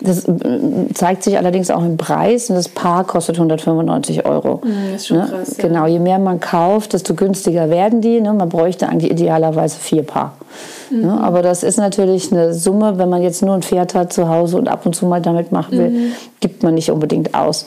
[0.00, 0.32] Das äh,
[0.94, 4.60] zeigt sich allerdings auch im Preis und das Paar kostet 195 Euro.
[4.92, 5.26] das ist schon Ne?
[5.28, 5.66] krass, ja.
[5.68, 8.20] Genau, je mehr man kauft, desto günstiger werden die.
[8.20, 8.32] Ne?
[8.32, 10.34] Man bräuchte eigentlich idealerweise vier Paar.
[10.90, 11.00] Mhm.
[11.00, 11.20] Ne?
[11.20, 14.56] Aber das ist natürlich eine Summe, wenn man jetzt nur ein Pferd hat zu Hause
[14.56, 16.12] und ab und zu mal damit machen will, Mhm.
[16.40, 17.66] gibt man nicht unbedingt aus.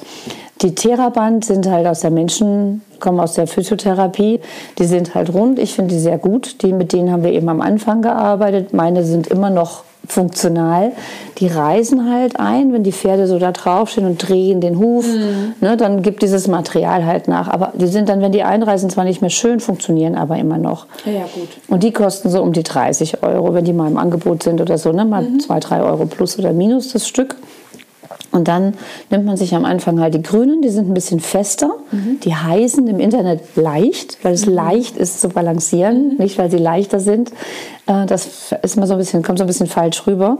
[0.62, 4.40] Die Theraband sind halt aus der Menschen, kommen aus der Physiotherapie.
[4.78, 5.58] Die sind halt rund.
[5.60, 6.62] Ich finde die sehr gut.
[6.62, 8.72] Die, mit denen haben wir eben am Anfang gearbeitet.
[8.72, 10.92] Meine sind immer noch funktional.
[11.40, 15.06] Die reißen halt ein, wenn die Pferde so da draufstehen und drehen den Huf,
[15.62, 17.48] ne, dann gibt dieses Material halt nach.
[17.48, 20.86] Aber die sind dann, wenn die einreißen, zwar nicht mehr schön, funktionieren aber immer noch.
[21.06, 21.50] Ja, ja, gut.
[21.68, 24.78] Und die kosten so um die 30 Euro, wenn die mal im Angebot sind oder
[24.78, 25.06] so, ne?
[25.06, 27.36] mal zwei, drei Euro plus oder minus das Stück.
[28.32, 28.76] Und dann
[29.10, 31.72] nimmt man sich am Anfang halt die grünen, die sind ein bisschen fester.
[32.24, 37.00] Die heißen im Internet leicht, weil es leicht ist zu balancieren, nicht weil sie leichter
[37.00, 37.32] sind.
[37.88, 40.38] Äh, Das ist mal so ein bisschen, kommt so ein bisschen falsch rüber.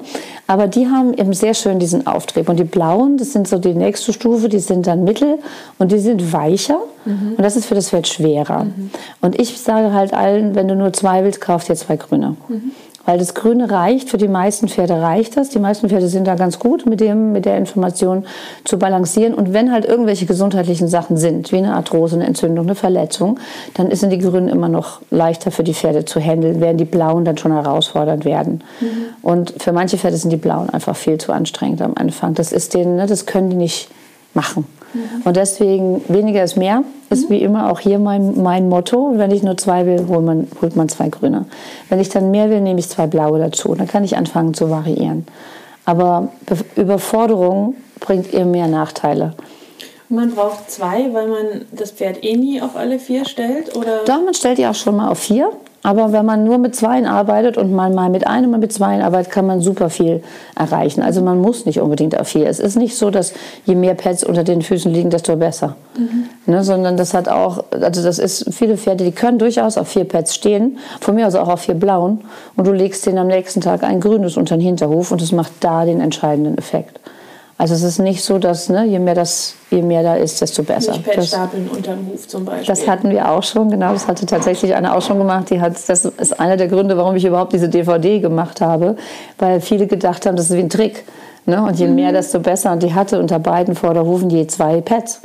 [0.48, 2.48] Aber die haben eben sehr schön diesen Auftrieb.
[2.48, 5.40] Und die blauen, das sind so die nächste Stufe, die sind dann mittel
[5.78, 6.80] und die sind weicher.
[7.06, 8.68] Und das ist für das Pferd schwerer.
[9.22, 12.36] Und ich sage halt allen, wenn du nur zwei willst, kauf dir zwei grüne.
[13.06, 15.50] Weil das Grüne reicht, für die meisten Pferde reicht das.
[15.50, 18.26] Die meisten Pferde sind da ganz gut mit, dem, mit der Information
[18.64, 19.34] zu balancieren.
[19.34, 23.40] Und wenn halt irgendwelche gesundheitlichen Sachen sind, wie eine Arthrose, eine Entzündung, eine Verletzung,
[23.74, 27.26] dann sind die Grünen immer noch leichter für die Pferde zu handeln, während die Blauen
[27.26, 28.64] dann schon herausfordernd werden.
[29.22, 32.34] Und für manche Pferde sind die Blauen einfach viel zu anstrengend am Anfang.
[32.34, 33.90] Das ist denen, ne, das können die nicht
[34.34, 34.66] machen.
[35.24, 39.14] Und deswegen weniger ist mehr, ist wie immer auch hier mein, mein Motto.
[39.16, 41.46] Wenn ich nur zwei will, holt man, holt man zwei grüne.
[41.90, 43.74] Wenn ich dann mehr will, nehme ich zwei blaue dazu.
[43.76, 45.26] Dann kann ich anfangen zu variieren.
[45.86, 49.34] Aber Be Überforderung bringt eher mehr Nachteile.
[50.12, 53.78] Man braucht zwei, weil man das Pferd eh nie auf alle vier stellt?
[53.78, 54.02] Oder?
[54.06, 55.52] Doch, man stellt die auch schon mal auf vier.
[55.84, 59.02] Aber wenn man nur mit Zweien arbeitet und mal, mal mit einem, mal mit Zweien
[59.02, 60.22] arbeitet, kann man super viel
[60.54, 61.02] erreichen.
[61.02, 62.48] Also man muss nicht unbedingt auf vier.
[62.48, 63.34] Es ist nicht so, dass
[63.66, 65.78] je mehr Pads unter den Füßen liegen, desto besser.
[66.46, 70.04] Ne, sondern das hat auch, also das ist, viele Pferde, die können durchaus auf vier
[70.04, 72.22] Pads stehen, von mir aus auch auf vier blauen.
[72.58, 75.54] Und du legst denen am nächsten Tag ein grünes unter den Hinterhof und das macht
[75.62, 77.00] da den entscheidenden Effekt.
[77.62, 80.64] Also es ist nicht so, dass ne, je, mehr das, je mehr da ist, desto
[80.64, 80.94] besser.
[80.94, 82.66] Nicht Das- Patchstapeln unterm Huf zum Beispiel.
[82.66, 83.94] das hatten wir auch schon, genau.
[83.94, 85.52] Das hatte tatsächlich eine auch schon gemacht.
[85.52, 88.96] Die hat, das ist einer der Gründe, warum ich überhaupt diese DVD gemacht habe,
[89.38, 91.04] weil viele gedacht haben, das ist wie ein Trick.
[91.46, 91.62] Ne?
[91.62, 92.72] Und je mehr, desto besser.
[92.72, 95.22] Und die hatte unter beiden Vorderhufen je zwei Pads.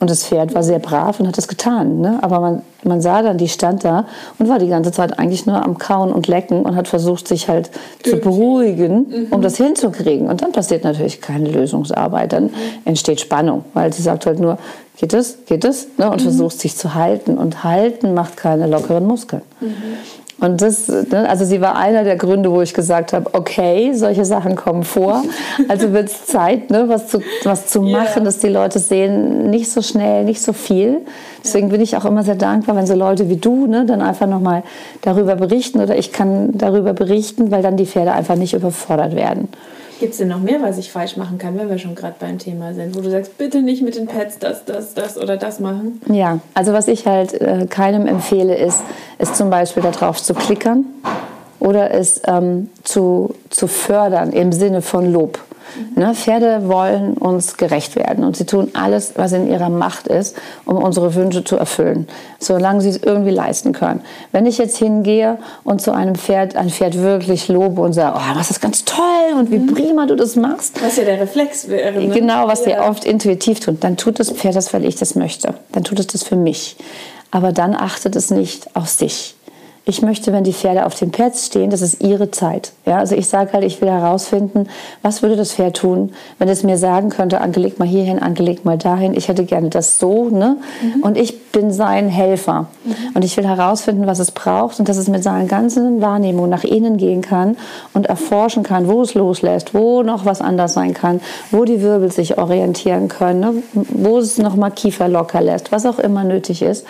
[0.00, 2.00] Und das Pferd war sehr brav und hat das getan.
[2.00, 2.18] Ne?
[2.22, 4.06] Aber man, man sah dann, die stand da
[4.38, 7.48] und war die ganze Zeit eigentlich nur am Kauen und Lecken und hat versucht, sich
[7.48, 7.70] halt
[8.02, 10.28] zu beruhigen, um das hinzukriegen.
[10.28, 12.32] Und dann passiert natürlich keine Lösungsarbeit.
[12.32, 12.48] Dann
[12.86, 14.56] entsteht Spannung, weil sie sagt halt nur,
[14.96, 15.88] geht es, geht es?
[15.98, 16.10] Ne?
[16.10, 17.36] Und versucht sich zu halten.
[17.36, 19.42] Und halten macht keine lockeren Muskeln.
[20.40, 24.24] Und das, ne, also sie war einer der Gründe, wo ich gesagt habe, okay, solche
[24.24, 25.22] Sachen kommen vor.
[25.68, 29.70] Also wird es Zeit, ne, was zu, was zu machen, dass die Leute sehen, nicht
[29.70, 31.02] so schnell, nicht so viel.
[31.44, 34.26] Deswegen bin ich auch immer sehr dankbar, wenn so Leute wie du ne, dann einfach
[34.26, 34.62] nochmal
[35.02, 39.48] darüber berichten oder ich kann darüber berichten, weil dann die Pferde einfach nicht überfordert werden.
[40.00, 42.38] Gibt es denn noch mehr, was ich falsch machen kann, wenn wir schon gerade beim
[42.38, 42.96] Thema sind?
[42.96, 46.00] Wo du sagst, bitte nicht mit den Pads das, das, das oder das machen?
[46.10, 48.80] Ja, also was ich halt äh, keinem empfehle, ist,
[49.18, 50.86] ist zum Beispiel darauf zu klickern
[51.58, 55.38] oder es ähm, zu, zu fördern im Sinne von Lob.
[55.96, 56.14] Ne?
[56.14, 60.76] Pferde wollen uns gerecht werden und sie tun alles, was in ihrer Macht ist, um
[60.76, 64.00] unsere Wünsche zu erfüllen, solange sie es irgendwie leisten können.
[64.32, 68.34] Wenn ich jetzt hingehe und zu einem Pferd, ein Pferd wirklich lobe und sage, oh,
[68.34, 69.04] das ist ganz toll
[69.38, 72.00] und wie prima du das machst, Was ja der Reflex wäre.
[72.00, 72.14] Ne?
[72.14, 72.88] Genau, was wir Ja.
[72.88, 73.78] oft intuitiv tun.
[73.80, 75.54] Dann tut das Pferd das, weil ich das möchte.
[75.72, 76.76] Dann tut es das für mich.
[77.30, 79.34] Aber dann achtet es nicht auf sich.
[79.86, 82.72] Ich möchte, wenn die Pferde auf den Pads stehen, das ist ihre Zeit.
[82.86, 84.68] Ja, also ich sage halt, ich will herausfinden,
[85.02, 88.76] was würde das Pferd tun, wenn es mir sagen könnte, angelegt mal hierhin, angelegt mal
[88.78, 89.14] dahin.
[89.14, 90.58] Ich hätte gerne das so, ne?
[91.02, 92.68] Und ich bin sein Helfer.
[93.14, 96.64] Und ich will herausfinden, was es braucht und dass es mit seinen ganzen Wahrnehmungen nach
[96.64, 97.56] innen gehen kann
[97.94, 102.12] und erforschen kann, wo es loslässt, wo noch was anders sein kann, wo die Wirbel
[102.12, 103.54] sich orientieren können, ne?
[103.72, 106.86] wo es noch mal Kiefer locker lässt, was auch immer nötig ist.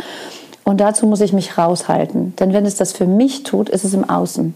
[0.64, 2.35] Und dazu muss ich mich raushalten.
[2.38, 4.55] Denn wenn es das für mich tut, ist es im Außen.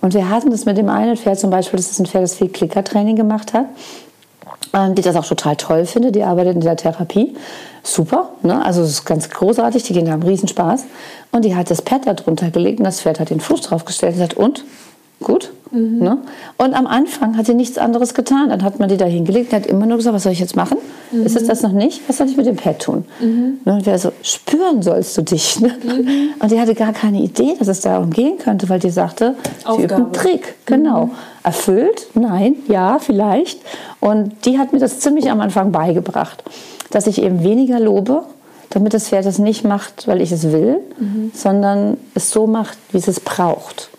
[0.00, 2.34] Und wir hatten das mit dem einen Pferd zum Beispiel, das ist ein Pferd, das
[2.34, 3.66] viel Klickertraining gemacht hat
[4.76, 6.14] ähm, die das auch total toll findet.
[6.14, 7.34] Die arbeitet in der Therapie.
[7.82, 8.64] Super, ne?
[8.64, 9.82] also es ist ganz großartig.
[9.84, 10.84] Die Kinder haben Riesenspaß.
[11.32, 14.14] Und die hat das Pad da drunter gelegt und das Pferd hat den Fuß draufgestellt
[14.14, 14.64] und gesagt, und?
[15.22, 15.52] Gut.
[15.72, 16.18] Ne?
[16.58, 18.50] Und am Anfang hat sie nichts anderes getan.
[18.50, 20.56] Dann hat man die da hingelegt und hat immer nur gesagt, was soll ich jetzt
[20.56, 20.78] machen?
[21.12, 22.02] Ist es das noch nicht?
[22.08, 23.04] Was soll ich mit dem Pad tun?
[23.20, 23.74] Ne?
[23.74, 25.58] Und der so, spüren sollst du dich.
[25.60, 25.74] Ne?
[26.38, 29.82] Und die hatte gar keine Idee, dass es darum gehen könnte, weil die sagte, sie
[29.82, 30.12] übt einen Aufgabe.
[30.12, 30.54] Trick.
[30.66, 31.10] Genau.
[31.42, 32.06] Erfüllt?
[32.14, 33.60] Nein, ja, vielleicht.
[34.00, 36.44] Und die hat mir das ziemlich am Anfang beigebracht,
[36.90, 38.22] dass ich eben weniger lobe,
[38.70, 40.78] damit das Pferd es nicht macht, weil ich es will,
[41.34, 43.90] sondern es so macht, wie es es braucht.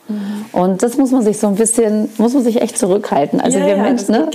[0.54, 3.42] Und das muss man sich so ein bisschen, muss man sich echt zurückhalten.
[3.42, 4.30] Also Ja, wir ja, Menschen, ne?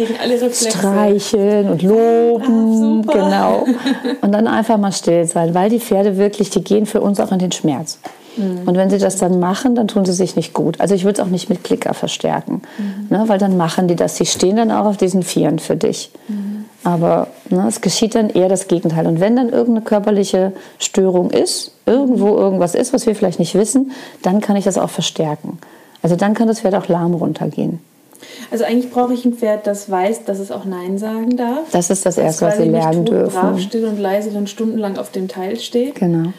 [0.53, 3.13] Streicheln und loben, super.
[3.13, 3.67] genau.
[4.21, 7.33] Und dann einfach mal still sein, weil die Pferde wirklich, die gehen für uns auch
[7.33, 7.99] in den Schmerz.
[8.37, 10.81] Und wenn sie das dann machen, dann tun sie sich nicht gut.
[10.81, 12.63] Also ich würde es auch nicht mit Klicker verstärken,
[13.11, 14.17] ne, weil dann machen die das.
[14.17, 16.11] Sie stehen dann auch auf diesen Vieren für dich.
[16.85, 19.07] Aber ne, es geschieht dann eher das Gegenteil.
[19.07, 23.93] Und wenn dann irgendeine körperliche Störung ist, irgendwo irgendwas ist, was wir vielleicht nicht wissen,
[24.23, 25.59] dann kann ich das auch verstärken.
[26.03, 27.79] Also dann kann das Pferd auch lahm runtergehen.
[28.51, 31.71] Also eigentlich brauche ich ein Pferd, das weiß, dass es auch Nein sagen darf.
[31.73, 33.41] Das ist das Erste, was sie nicht lernen tot, dürfen.
[33.41, 35.97] brav, still und leise dann stundenlang auf dem Teil steht.
[35.97, 36.33] Genau.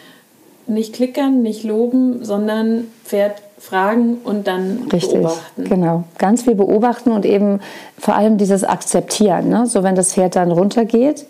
[0.65, 5.63] Nicht klickern, nicht loben, sondern Pferd fragen und dann Richtig, beobachten.
[5.63, 6.03] genau.
[6.17, 7.59] Ganz viel beobachten und eben
[7.97, 9.47] vor allem dieses Akzeptieren.
[9.49, 9.65] Ne?
[9.67, 11.25] So wenn das Pferd dann runtergeht,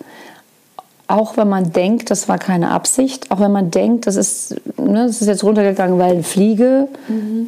[1.07, 5.05] auch wenn man denkt, das war keine Absicht, auch wenn man denkt, das ist, ne,
[5.05, 6.87] das ist jetzt runtergegangen, weil eine Fliege,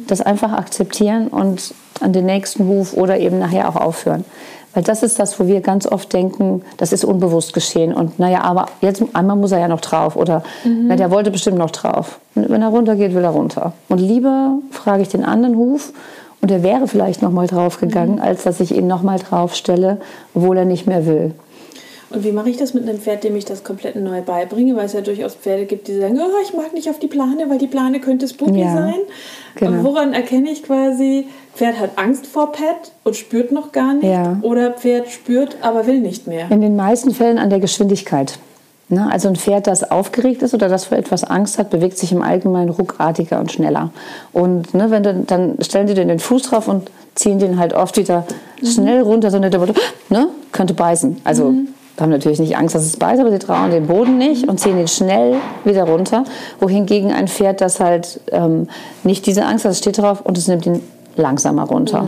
[0.06, 4.24] das einfach akzeptieren und an den nächsten Move oder eben nachher auch aufhören.
[4.76, 7.94] Weil das ist das, wo wir ganz oft denken, das ist unbewusst geschehen.
[7.94, 10.16] Und naja, aber jetzt einmal muss er ja noch drauf.
[10.16, 12.20] Oder na, der wollte bestimmt noch drauf.
[12.34, 13.72] Und wenn er runtergeht, will er runter.
[13.88, 15.94] Und lieber frage ich den anderen Huf
[16.42, 19.96] und er wäre vielleicht noch mal draufgegangen, als dass ich ihn noch mal draufstelle,
[20.34, 21.32] obwohl er nicht mehr will.
[22.16, 24.74] Und wie mache ich das mit einem Pferd, dem ich das komplett neu beibringe?
[24.74, 27.50] Weil es ja durchaus Pferde gibt, die sagen, oh, ich mag nicht auf die Plane,
[27.50, 28.94] weil die Plane könnte spooky Ja, sein.
[29.54, 29.84] genau.
[29.84, 34.06] Woran erkenne ich quasi, Pferd hat Angst vor Pet und spürt noch gar nicht?
[34.06, 34.38] Ja.
[34.40, 36.50] Oder Pferd spürt, aber will nicht mehr?
[36.50, 38.38] In den meisten Fällen an der Geschwindigkeit.
[38.88, 39.06] Ne?
[39.12, 42.22] Also ein Pferd, das aufgeregt ist oder das vor etwas Angst hat, bewegt sich im
[42.22, 43.90] Allgemeinen ruckartiger und schneller.
[44.32, 47.74] Und ne, wenn du, dann stellen die den den Fuß drauf und ziehen den halt
[47.74, 48.24] oft wieder
[48.62, 49.50] schnell runter, so der
[50.08, 51.20] ne, könnte beißen.
[51.24, 51.52] Also
[51.98, 54.78] haben natürlich nicht Angst, dass es beißt, aber sie trauen den Boden nicht und ziehen
[54.78, 56.24] ihn schnell wieder runter.
[56.60, 58.68] Wohingegen ein Pferd, das halt ähm,
[59.02, 60.82] nicht diese Angst hat, es steht drauf und es nimmt ihn
[61.16, 62.06] langsamer runter.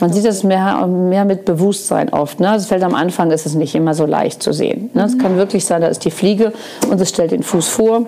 [0.00, 2.40] Man sieht das mehr, mehr mit Bewusstsein oft.
[2.40, 2.46] Ne?
[2.46, 4.88] Das fällt am Anfang ist es nicht immer so leicht zu sehen.
[4.94, 5.04] Ne?
[5.04, 6.54] Es kann wirklich sein, da ist die Fliege
[6.90, 8.06] und es stellt den Fuß vor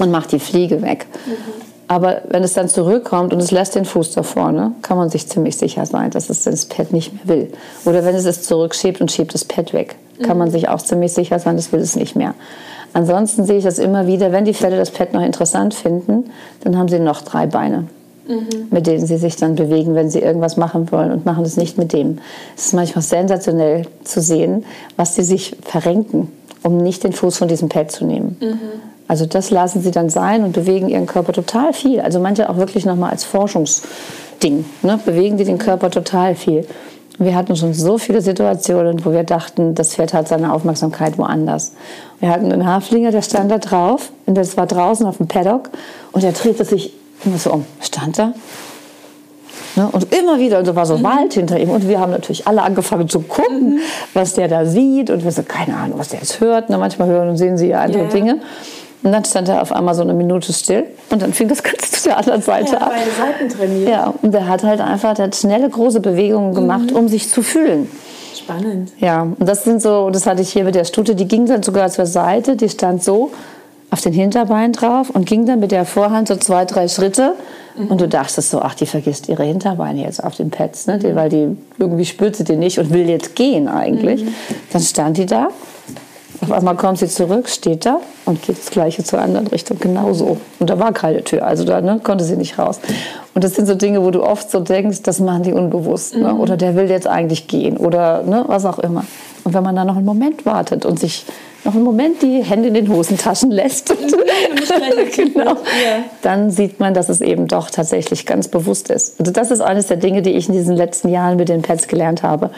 [0.00, 1.06] und macht die Fliege weg.
[1.86, 5.28] Aber wenn es dann zurückkommt und es lässt den Fuß da vorne, kann man sich
[5.28, 7.52] ziemlich sicher sein, dass es das Pad nicht mehr will.
[7.84, 11.12] Oder wenn es es zurückschiebt und schiebt das Pad weg, kann man sich auch ziemlich
[11.12, 12.34] sicher sein, das will es nicht mehr.
[12.92, 16.30] Ansonsten sehe ich das immer wieder, wenn die Pferde das Pad noch interessant finden,
[16.62, 17.86] dann haben sie noch drei Beine
[18.70, 21.76] mit denen sie sich dann bewegen, wenn sie irgendwas machen wollen und machen es nicht
[21.76, 22.18] mit dem.
[22.56, 24.64] Es ist manchmal sensationell zu sehen,
[24.96, 26.30] was sie sich verrenken,
[26.62, 28.36] um nicht den Fuß von diesem Pad zu nehmen.
[29.08, 32.00] Also das lassen sie dann sein und bewegen ihren Körper total viel.
[32.00, 34.64] Also manche auch wirklich nochmal als Forschungsding.
[34.82, 35.00] Ne?
[35.04, 36.64] Bewegen die den Körper total viel.
[37.18, 41.72] Wir hatten schon so viele Situationen, wo wir dachten, das Pferd hat seine Aufmerksamkeit woanders.
[42.20, 45.70] Wir hatten einen Haflinger, der stand da drauf, und das war draußen auf dem Paddock,
[46.12, 46.92] und er drehte sich
[47.24, 47.66] immer so um.
[47.80, 48.32] Stand da.
[49.76, 49.88] Ne?
[49.90, 51.70] Und immer wieder, und so war so Wald hinter ihm.
[51.70, 53.80] Und wir haben natürlich alle angefangen zu gucken,
[54.14, 55.10] was der da sieht.
[55.10, 56.68] Und wir so, keine Ahnung, was der jetzt hört.
[56.70, 56.78] Ne?
[56.78, 58.08] Manchmal hören und sehen sie ja andere Ja.
[58.08, 58.40] Dinge.
[59.02, 60.84] Und dann stand er auf einmal so eine Minute still.
[61.10, 62.92] Und dann fing das Ganze zu der anderen Seite Ja, ab.
[62.94, 63.88] beide Seiten trainiert.
[63.88, 67.42] Ja, und der hat halt einfach, der hat schnelle, große Bewegungen gemacht, um sich zu
[67.42, 67.90] fühlen.
[68.36, 68.92] Spannend.
[68.98, 71.62] Ja, und das sind so, das hatte ich hier mit der Stute, die ging dann
[71.62, 73.30] sogar zur Seite, die stand so
[73.90, 77.34] auf den Hinterbeinen drauf und ging dann mit der Vorhand so zwei, drei Schritte.
[77.88, 80.98] Und du dachtest so, ach, die vergisst ihre Hinterbeine jetzt auf den Pads, ne?
[80.98, 84.26] Die, weil die irgendwie spürt sie die nicht und will jetzt gehen eigentlich.
[84.72, 85.48] Dann stand die da.
[86.42, 90.38] Auf einmal kommt sie zurück, steht da und geht das Gleiche zur anderen Richtung, genauso.
[90.58, 92.80] Und da war keine Tür, also da ne, konnte sie nicht raus.
[93.34, 96.16] Und das sind so Dinge, wo du oft so denkst, das machen die unbewusst.
[96.16, 96.34] Ne?
[96.34, 99.04] Oder der will jetzt eigentlich gehen oder ne, was auch immer.
[99.44, 101.26] Und wenn man dann noch einen Moment wartet und sich
[101.64, 103.94] noch einen Moment die Hände in den Hosentaschen lässt,
[105.16, 105.56] genau,
[106.22, 109.20] dann sieht man, dass es eben doch tatsächlich ganz bewusst ist.
[109.20, 111.86] Also das ist eines der Dinge, die ich in diesen letzten Jahren mit den Pets
[111.86, 112.50] gelernt habe,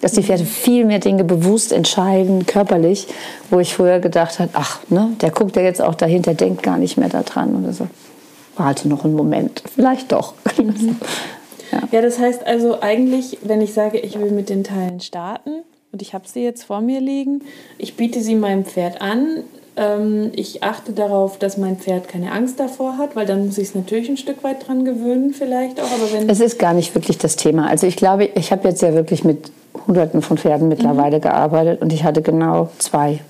[0.00, 3.06] dass die Pferde viel mehr Dinge bewusst entscheiden, körperlich,
[3.50, 6.62] wo ich früher gedacht habe, ach, ne, der guckt ja jetzt auch dahin, der denkt
[6.62, 7.86] gar nicht mehr daran oder so.
[8.56, 10.34] Warte noch einen Moment, vielleicht doch.
[11.92, 16.02] Ja, das heißt also eigentlich, wenn ich sage, ich will mit den Teilen starten und
[16.02, 17.42] ich habe sie jetzt vor mir liegen,
[17.78, 19.44] ich biete sie meinem Pferd an,
[19.76, 23.68] ähm, ich achte darauf, dass mein Pferd keine Angst davor hat, weil dann muss ich
[23.68, 26.28] es natürlich ein Stück weit dran gewöhnen vielleicht auch, aber wenn...
[26.28, 27.68] Es ist gar nicht wirklich das Thema.
[27.68, 29.50] Also ich glaube, ich habe jetzt ja wirklich mit
[29.86, 33.20] Hunderten von Pferden mittlerweile gearbeitet und ich hatte genau zwei,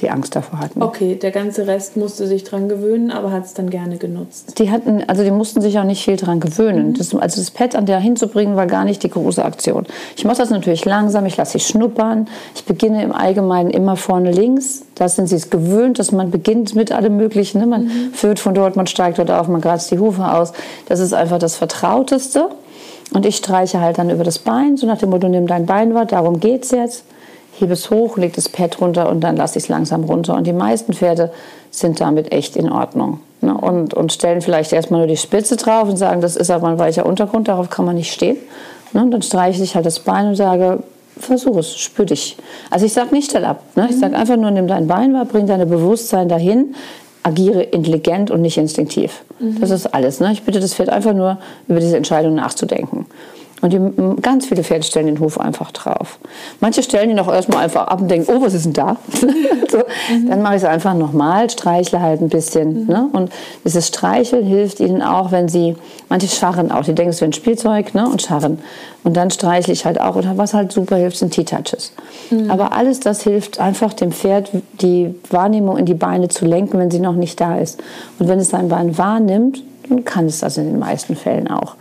[0.00, 0.80] die Angst davor hatten.
[0.80, 4.56] Okay, der ganze Rest musste sich dran gewöhnen, aber hat es dann gerne genutzt.
[4.58, 6.94] Die hatten, also die mussten sich auch nicht viel dran gewöhnen.
[6.94, 9.86] Das, also das Pad an der hinzubringen, war gar nicht die große Aktion.
[10.16, 12.28] Ich mache das natürlich langsam, ich lasse sie schnuppern.
[12.54, 14.84] Ich beginne im Allgemeinen immer vorne links.
[14.94, 17.58] Da sind sie es gewöhnt, dass man beginnt mit allem Möglichen.
[17.58, 17.66] Ne?
[17.66, 20.52] Man führt von dort, man steigt dort auf, man gratzt die Hufe aus.
[20.86, 22.50] Das ist einfach das Vertrauteste.
[23.14, 25.94] Und ich streiche halt dann über das Bein, so nach dem Motto, nimm dein Bein
[25.94, 27.04] wahr, darum geht's jetzt.
[27.60, 30.34] Hebe es hoch, leg das Pad runter und dann lasse ich es langsam runter.
[30.34, 31.30] Und die meisten Pferde
[31.70, 33.20] sind damit echt in Ordnung.
[33.40, 33.54] Ne?
[33.54, 36.78] Und, und stellen vielleicht erstmal nur die Spitze drauf und sagen, das ist aber ein
[36.78, 38.36] weicher Untergrund, darauf kann man nicht stehen.
[38.92, 39.02] Ne?
[39.02, 40.82] Und dann streiche ich halt das Bein und sage,
[41.18, 42.36] versuch es, spür dich.
[42.70, 43.62] Also ich sage nicht, stell ab.
[43.76, 43.88] Ne?
[43.90, 46.74] Ich sage einfach nur, nimm dein Bein wahr, bring dein Bewusstsein dahin,
[47.22, 49.22] agiere intelligent und nicht instinktiv.
[49.60, 50.20] Das ist alles.
[50.20, 50.32] Ne?
[50.32, 52.97] Ich bitte das Pferd einfach nur, über diese Entscheidung nachzudenken.
[53.60, 53.80] Und die,
[54.22, 56.18] ganz viele Pferde stellen den Huf einfach drauf.
[56.60, 58.96] Manche stellen ihn auch erstmal einfach ab und denken, oh, was ist denn da?
[59.68, 60.28] so, mhm.
[60.28, 62.84] Dann mache ich es einfach nochmal, streichle halt ein bisschen.
[62.84, 62.86] Mhm.
[62.86, 63.08] Ne?
[63.12, 63.32] Und
[63.64, 65.76] dieses Streicheln hilft ihnen auch, wenn sie,
[66.08, 68.08] manche scharren auch, die denken, es wäre ein Spielzeug ne?
[68.08, 68.58] und scharren.
[69.02, 70.14] Und dann streichle ich halt auch.
[70.16, 71.92] Und was halt super hilft, sind T-Touches.
[72.30, 72.50] Mhm.
[72.50, 76.90] Aber alles das hilft einfach dem Pferd, die Wahrnehmung in die Beine zu lenken, wenn
[76.90, 77.82] sie noch nicht da ist.
[78.18, 81.74] Und wenn es sein Bein wahrnimmt, dann kann es das in den meisten Fällen auch.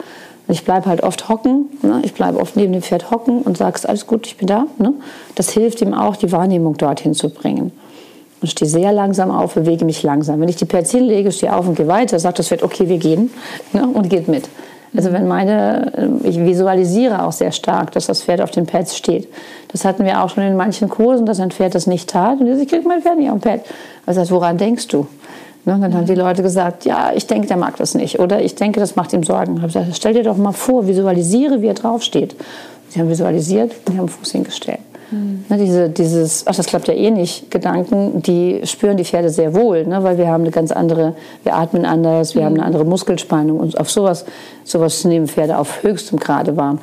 [0.50, 2.02] Ich bleibe halt oft hocken, ne?
[2.04, 4.66] ich bleibe oft neben dem Pferd hocken und sage, alles gut, ich bin da.
[4.78, 4.94] Ne?
[5.36, 7.72] Das hilft ihm auch, die Wahrnehmung dorthin zu bringen.
[8.40, 10.40] Und stehe sehr langsam auf, bewege mich langsam.
[10.40, 12.98] Wenn ich die Pferd hinlege, stehe auf und gehe weiter, sagt das Pferd, okay, wir
[12.98, 13.32] gehen
[13.74, 13.88] ne?
[13.88, 14.48] und geht mit.
[14.96, 15.92] Also wenn meine,
[16.24, 19.28] äh, ich visualisiere auch sehr stark, dass das Pferd auf dem Pad steht.
[19.70, 22.40] Das hatten wir auch schon in manchen Kursen, dass ein Pferd das nicht tat.
[22.40, 23.62] Und ich kriege mein Pferd nicht auf dem Pad.
[24.06, 25.08] Also woran denkst du?
[25.68, 28.22] Ne, dann haben die Leute gesagt, ja, ich denke, der mag das nicht.
[28.22, 29.56] Oder ich denke, das macht ihm Sorgen.
[29.58, 32.38] Ich habe gesagt, stell dir doch mal vor, visualisiere, wie er draufsteht.
[32.88, 34.80] Sie haben visualisiert und die haben Fuß hingestellt.
[35.12, 35.44] Mhm.
[35.50, 39.54] Ne, diese, dieses, ach, das klappt ja eh nicht, Gedanken, die spüren die Pferde sehr
[39.56, 42.46] wohl, ne, weil wir haben eine ganz andere, wir atmen anders, wir mhm.
[42.46, 44.24] haben eine andere Muskelspannung und auf sowas,
[44.64, 46.78] sowas nehmen Pferde auf höchstem Grade wahr.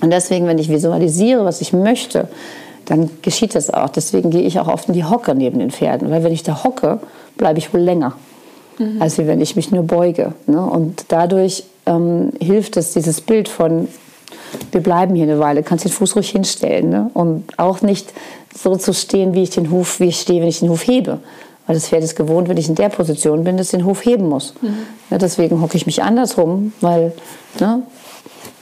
[0.00, 2.26] Und deswegen, wenn ich visualisiere, was ich möchte,
[2.86, 3.90] dann geschieht das auch.
[3.90, 6.64] Deswegen gehe ich auch oft in die Hocke neben den Pferden, weil wenn ich da
[6.64, 6.98] hocke,
[7.38, 8.14] bleibe ich wohl länger,
[8.78, 9.00] mhm.
[9.00, 10.34] als wenn ich mich nur beuge.
[10.46, 10.60] Ne?
[10.60, 13.88] Und dadurch ähm, hilft es, dieses Bild von,
[14.72, 16.90] wir bleiben hier eine Weile, kannst den Fuß ruhig hinstellen.
[16.90, 17.10] Ne?
[17.14, 18.12] Und auch nicht
[18.54, 21.20] so zu stehen, wie ich den Huf, wie ich stehe, wenn ich den Huf hebe.
[21.66, 24.04] Weil das Pferd ist gewohnt, wenn ich in der Position bin, dass ich den Hof
[24.04, 24.54] heben muss.
[24.62, 24.78] Mhm.
[25.10, 27.12] Ja, deswegen hocke ich mich andersrum, weil
[27.60, 27.82] ne,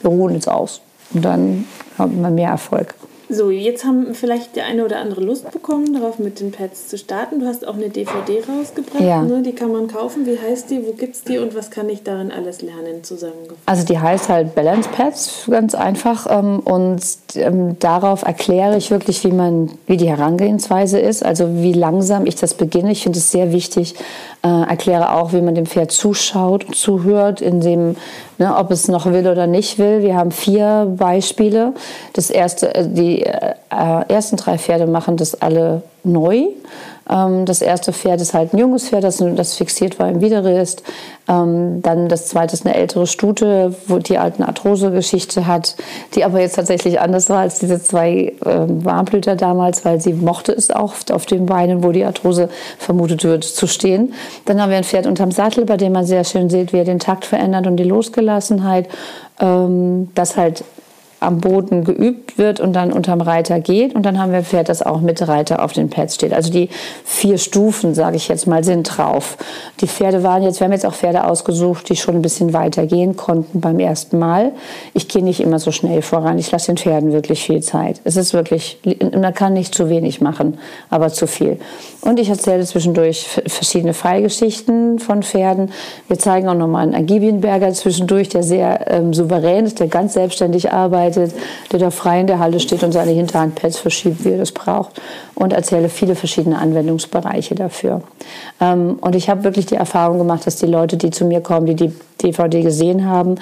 [0.02, 0.80] wir ruhen jetzt aus.
[1.14, 2.94] Und dann hat man mehr Erfolg.
[3.28, 6.96] So, jetzt haben vielleicht der eine oder andere Lust bekommen, darauf mit den Pads zu
[6.96, 7.40] starten.
[7.40, 9.22] Du hast auch eine DVD rausgebracht, ja.
[9.22, 9.42] ne?
[9.42, 10.26] die kann man kaufen.
[10.26, 13.58] Wie heißt die, wo gibt es die und was kann ich darin alles lernen zusammengefasst?
[13.66, 16.26] Also die heißt halt Balance Pads, ganz einfach.
[16.30, 17.00] Ähm, und
[17.34, 22.36] ähm, darauf erkläre ich wirklich, wie, man, wie die Herangehensweise ist, also wie langsam ich
[22.36, 22.92] das beginne.
[22.92, 23.96] Ich finde es sehr wichtig,
[24.44, 27.96] äh, erkläre auch, wie man dem Pferd zuschaut und zuhört, in dem
[28.38, 30.02] ne, ob es noch will oder nicht will.
[30.02, 31.72] Wir haben vier Beispiele.
[32.12, 32.86] Das erste, äh,
[33.16, 33.54] die äh,
[34.08, 36.46] ersten drei Pferde machen das alle neu.
[37.08, 40.82] Ähm, das erste Pferd ist halt ein junges Pferd, das, das fixiert war im Widerrist.
[41.28, 45.76] Ähm, dann das zweite ist eine ältere Stute, wo die eine Arthrose-Geschichte hat,
[46.14, 50.52] die aber jetzt tatsächlich anders war als diese zwei ähm, Warmblüter damals, weil sie mochte
[50.52, 52.48] es auch auf den Beinen, wo die Arthrose
[52.78, 54.14] vermutet wird, zu stehen.
[54.44, 56.84] Dann haben wir ein Pferd unterm Sattel, bei dem man sehr schön sieht, wie er
[56.84, 58.88] den Takt verändert und die Losgelassenheit.
[59.38, 60.64] das halt
[61.18, 63.94] am Boden geübt wird und dann unterm Reiter geht.
[63.94, 66.32] Und dann haben wir ein Pferd, das auch mit Reiter auf den Pads steht.
[66.32, 66.68] Also die
[67.04, 69.38] vier Stufen, sage ich jetzt mal, sind drauf.
[69.80, 72.86] Die Pferde waren jetzt, wir haben jetzt auch Pferde ausgesucht, die schon ein bisschen weiter
[72.86, 74.52] gehen konnten beim ersten Mal.
[74.92, 76.38] Ich gehe nicht immer so schnell voran.
[76.38, 78.00] Ich lasse den Pferden wirklich viel Zeit.
[78.04, 80.58] Es ist wirklich, man kann nicht zu wenig machen,
[80.90, 81.58] aber zu viel.
[82.02, 85.72] Und ich erzähle zwischendurch verschiedene Freigeschichten von Pferden.
[86.08, 90.72] Wir zeigen auch nochmal einen Agibienberger zwischendurch, der sehr ähm, souverän ist, der ganz selbstständig
[90.72, 94.52] arbeitet, der da frei in der Halle steht und seine Hinterhandpads verschiebt, wie er das
[94.52, 95.00] braucht.
[95.34, 98.02] Und erzähle viele verschiedene Anwendungsbereiche dafür.
[98.60, 101.66] Ähm, und ich habe wirklich die Erfahrung gemacht, dass die Leute, die zu mir kommen,
[101.66, 101.92] die die
[102.22, 103.36] DVD gesehen haben,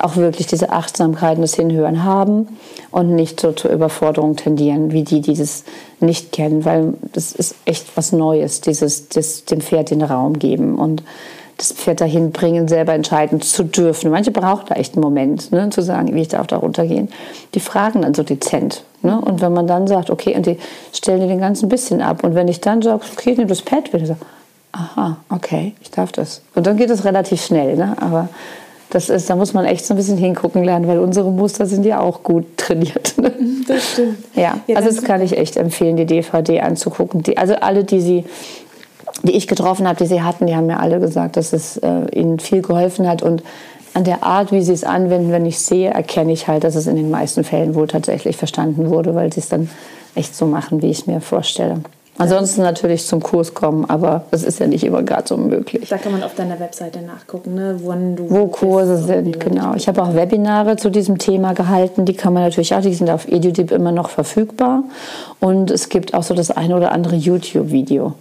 [0.00, 2.58] auch wirklich diese Achtsamkeit und das Hinhören haben
[2.90, 5.64] und nicht so zur Überforderung tendieren, wie die, die das
[6.00, 10.78] nicht kennen, weil das ist echt was Neues, dieses das, dem Pferd den Raum geben
[10.78, 11.02] und
[11.56, 14.10] das Pferd dahin bringen, selber entscheiden zu dürfen.
[14.10, 17.08] Manche brauchen da echt einen Moment, ne, zu sagen, wie ich darf da runtergehen.
[17.54, 18.84] Die fragen dann so dezent.
[19.02, 19.20] Ne?
[19.20, 20.58] Und wenn man dann sagt, okay, und die
[20.92, 22.24] stellen dir den ganzen bisschen ab.
[22.24, 24.16] Und wenn ich dann sage, okay, nimm das Pad wieder, so,
[24.72, 26.42] aha, okay, ich darf das.
[26.54, 27.76] Und dann geht es relativ schnell.
[27.76, 27.96] Ne?
[28.00, 28.28] Aber
[28.90, 31.86] das ist, da muss man echt so ein bisschen hingucken lernen, weil unsere Muster sind
[31.86, 33.14] ja auch gut trainiert.
[33.16, 33.32] Ne?
[33.66, 34.18] Das stimmt.
[34.34, 37.22] Ja, ja also das kann ich echt empfehlen, die DVD anzugucken.
[37.22, 38.24] Die, also alle, die sie
[39.22, 42.06] die ich getroffen habe, die sie hatten, die haben mir alle gesagt, dass es äh,
[42.12, 43.22] ihnen viel geholfen hat.
[43.22, 43.42] Und
[43.94, 46.86] an der Art, wie sie es anwenden, wenn ich sehe, erkenne ich halt, dass es
[46.86, 49.68] in den meisten Fällen wohl tatsächlich verstanden wurde, weil sie es dann
[50.14, 51.80] echt so machen, wie ich es mir vorstelle.
[52.18, 55.88] Ansonsten natürlich zum Kurs kommen, aber das ist ja nicht immer gerade so möglich.
[55.88, 57.80] Da kann man auf deiner Webseite nachgucken, ne?
[57.84, 58.30] wann du.
[58.30, 59.74] Wo Kurse sind, genau.
[59.74, 63.08] Ich habe auch Webinare zu diesem Thema gehalten, die kann man natürlich auch, die sind
[63.08, 64.84] auf EduDeep immer noch verfügbar.
[65.40, 68.12] Und es gibt auch so das eine oder andere YouTube-Video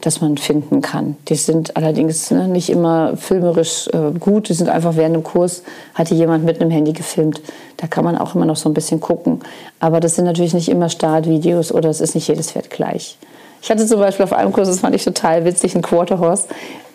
[0.00, 1.16] das man finden kann.
[1.28, 4.48] Die sind allerdings ne, nicht immer filmerisch äh, gut.
[4.48, 5.62] Die sind einfach während dem Kurs,
[5.94, 7.40] hatte jemand mit einem Handy gefilmt.
[7.76, 9.40] Da kann man auch immer noch so ein bisschen gucken.
[9.78, 13.18] Aber das sind natürlich nicht immer Startvideos oder es ist nicht jedes Pferd gleich.
[13.62, 16.48] Ich hatte zum Beispiel auf einem Kurs, das fand ich total witzig, einen Quarterhorse,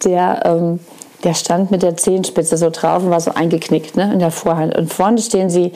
[0.03, 0.79] der, ähm,
[1.23, 4.75] der stand mit der Zehenspitze so drauf und war so eingeknickt ne, in der Vorhand.
[4.75, 5.73] Und vorne stehen sie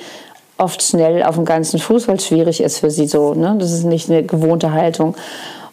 [0.58, 3.34] oft schnell auf dem ganzen Fuß, weil es schwierig ist für sie so.
[3.34, 3.56] Ne?
[3.60, 5.16] Das ist nicht eine gewohnte Haltung.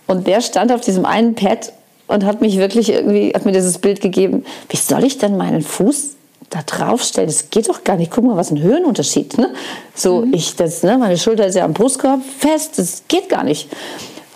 [0.07, 1.73] Und der stand auf diesem einen Pad
[2.07, 5.63] und hat mich wirklich irgendwie, hat mir dieses Bild gegeben, wie soll ich denn meinen
[5.63, 6.17] Fuß
[6.51, 7.29] da draufstellen?
[7.29, 8.13] Das geht doch gar nicht.
[8.13, 9.39] Guck mal, was ein Höhenunterschied.
[9.39, 9.53] Ne?
[9.95, 10.35] So, mhm.
[10.35, 13.69] ich, das, ne, meine Schulter ist ja am Brustkorb fest, das geht gar nicht.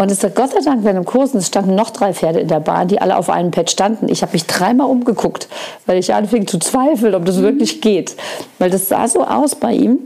[0.00, 2.48] Und es hat Gott sei Dank bei einem Kurs, es standen noch drei Pferde in
[2.48, 4.08] der Bahn, die alle auf einem Pad standen.
[4.08, 5.46] Ich habe mich dreimal umgeguckt,
[5.84, 7.42] weil ich anfing zu zweifeln, ob das mhm.
[7.42, 8.16] wirklich geht.
[8.58, 9.98] Weil das sah so aus bei ihm,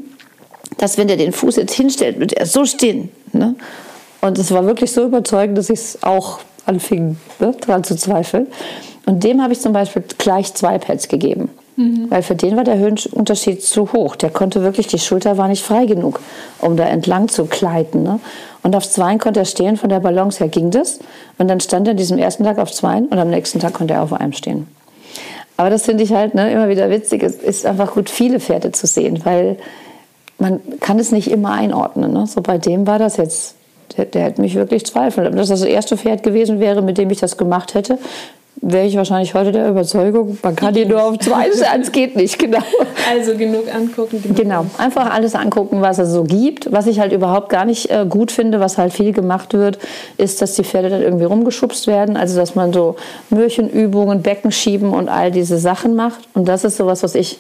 [0.79, 3.11] dass wenn er den Fuß jetzt hinstellt, wird er so stehen.
[3.33, 3.55] Ne?
[4.25, 8.47] Und es war wirklich so überzeugend, dass ich es auch anfing, ne, daran zu zweifeln.
[9.05, 11.51] Und dem habe ich zum Beispiel gleich zwei Pads gegeben.
[11.77, 12.07] Mhm.
[12.09, 14.17] Weil für den war der Höhenunterschied zu hoch.
[14.17, 16.21] Der konnte wirklich, die Schulter war nicht frei genug,
[16.59, 18.03] um da entlang zu gleiten.
[18.03, 18.19] Ne?
[18.63, 21.01] Und auf Zweien konnte er stehen, von der Balance her ging das.
[21.37, 23.93] Und dann stand er an diesem ersten Tag auf Zweien und am nächsten Tag konnte
[23.93, 24.69] er auf einem stehen.
[25.59, 27.23] Aber das finde ich halt ne, immer wieder witzig.
[27.23, 29.59] Es ist einfach gut, viele Pferde zu sehen, weil
[30.39, 32.15] man kann es nicht immer einordnen.
[32.15, 32.27] Ne?
[32.27, 33.57] So bei dem war das jetzt,
[33.97, 35.27] der, hätte mich wirklich zweifeln.
[35.27, 37.99] Wenn das das erste Pferd gewesen wäre, mit dem ich das gemacht hätte,
[38.61, 42.17] wäre ich wahrscheinlich heute der Überzeugung, man kann die nur auf zwei sein, es geht
[42.17, 42.63] nicht, genau.
[43.11, 44.23] Also genug angucken.
[44.23, 46.73] Genug genau, einfach alles angucken, was es so gibt.
[46.73, 49.79] Was ich halt überhaupt gar nicht äh, gut finde, was halt viel gemacht wird,
[50.17, 52.17] ist, dass die Pferde dann irgendwie rumgeschubst werden.
[52.17, 52.97] Also, dass man so
[53.31, 56.21] Mürchenübungen, Becken schieben und all diese Sachen macht.
[56.35, 57.39] Und das ist sowas, was ich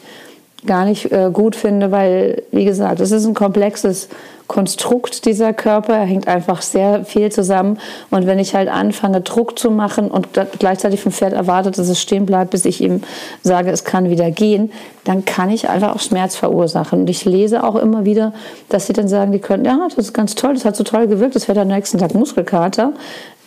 [0.66, 4.08] gar nicht äh, gut finde, weil, wie gesagt, es ist ein komplexes
[4.46, 5.94] Konstrukt dieser Körper.
[5.94, 7.78] Er hängt einfach sehr viel zusammen.
[8.10, 12.00] Und wenn ich halt anfange, Druck zu machen und gleichzeitig vom Pferd erwartet, dass es
[12.00, 13.02] stehen bleibt, bis ich ihm
[13.42, 14.70] sage, es kann wieder gehen,
[15.04, 17.00] dann kann ich einfach auch Schmerz verursachen.
[17.00, 18.34] Und ich lese auch immer wieder,
[18.68, 21.06] dass sie dann sagen, die können, ja, das ist ganz toll, das hat so toll
[21.06, 22.92] gewirkt, das wäre am nächsten Tag Muskelkater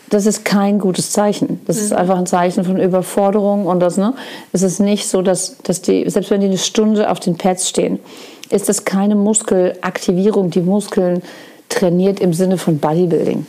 [0.09, 1.61] das ist kein gutes Zeichen.
[1.65, 1.83] Das mhm.
[1.83, 4.13] ist einfach ein Zeichen von Überforderung und das, ne?
[4.53, 7.69] Es ist nicht so, dass, dass die, selbst wenn die eine Stunde auf den Pads
[7.69, 7.99] stehen,
[8.49, 11.21] ist das keine Muskelaktivierung, die Muskeln
[11.69, 13.45] trainiert im Sinne von Bodybuilding.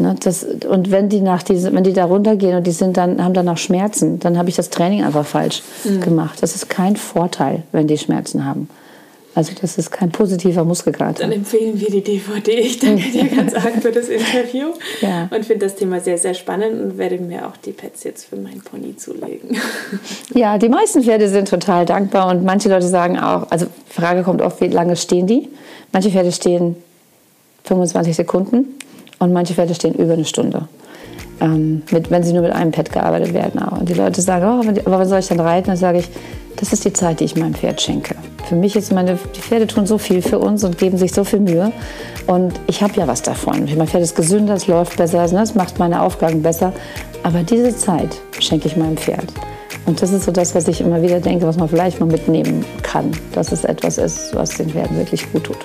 [0.00, 3.22] Ne, das, und wenn die, nach diese, wenn die da runtergehen und die sind dann,
[3.22, 6.00] haben danach Schmerzen, dann habe ich das Training einfach falsch mhm.
[6.00, 6.38] gemacht.
[6.40, 8.68] Das ist kein Vorteil, wenn die Schmerzen haben.
[9.38, 11.22] Also das ist kein positiver Muskelkater.
[11.22, 12.58] Dann empfehlen wir die DVD.
[12.58, 14.70] Ich danke dir ganz arg für das Interview
[15.00, 15.28] ja.
[15.30, 18.34] und finde das Thema sehr, sehr spannend und werde mir auch die Pads jetzt für
[18.34, 19.56] meinen Pony zulegen.
[20.34, 24.24] Ja, die meisten Pferde sind total dankbar und manche Leute sagen auch, also die Frage
[24.24, 25.48] kommt oft, wie lange stehen die?
[25.92, 26.74] Manche Pferde stehen
[27.62, 28.74] 25 Sekunden
[29.20, 30.68] und manche Pferde stehen über eine Stunde.
[31.40, 33.62] Ähm, mit, wenn sie nur mit einem Pad gearbeitet werden.
[33.62, 33.78] Auch.
[33.78, 35.68] Und die Leute sagen, oh, aber wann soll ich dann reiten?
[35.68, 36.08] Dann sage ich,
[36.60, 38.14] das ist die Zeit, die ich meinem Pferd schenke.
[38.48, 41.22] Für mich ist meine, die Pferde tun so viel für uns und geben sich so
[41.22, 41.72] viel Mühe.
[42.26, 43.68] Und ich habe ja was davon.
[43.76, 46.72] Mein Pferd ist gesünder, es läuft besser, es ne, macht meine Aufgaben besser.
[47.22, 49.26] Aber diese Zeit schenke ich meinem Pferd.
[49.86, 52.64] Und das ist so das, was ich immer wieder denke, was man vielleicht mal mitnehmen
[52.82, 53.10] kann.
[53.32, 55.58] Dass es etwas ist, was den Pferden wirklich gut tut.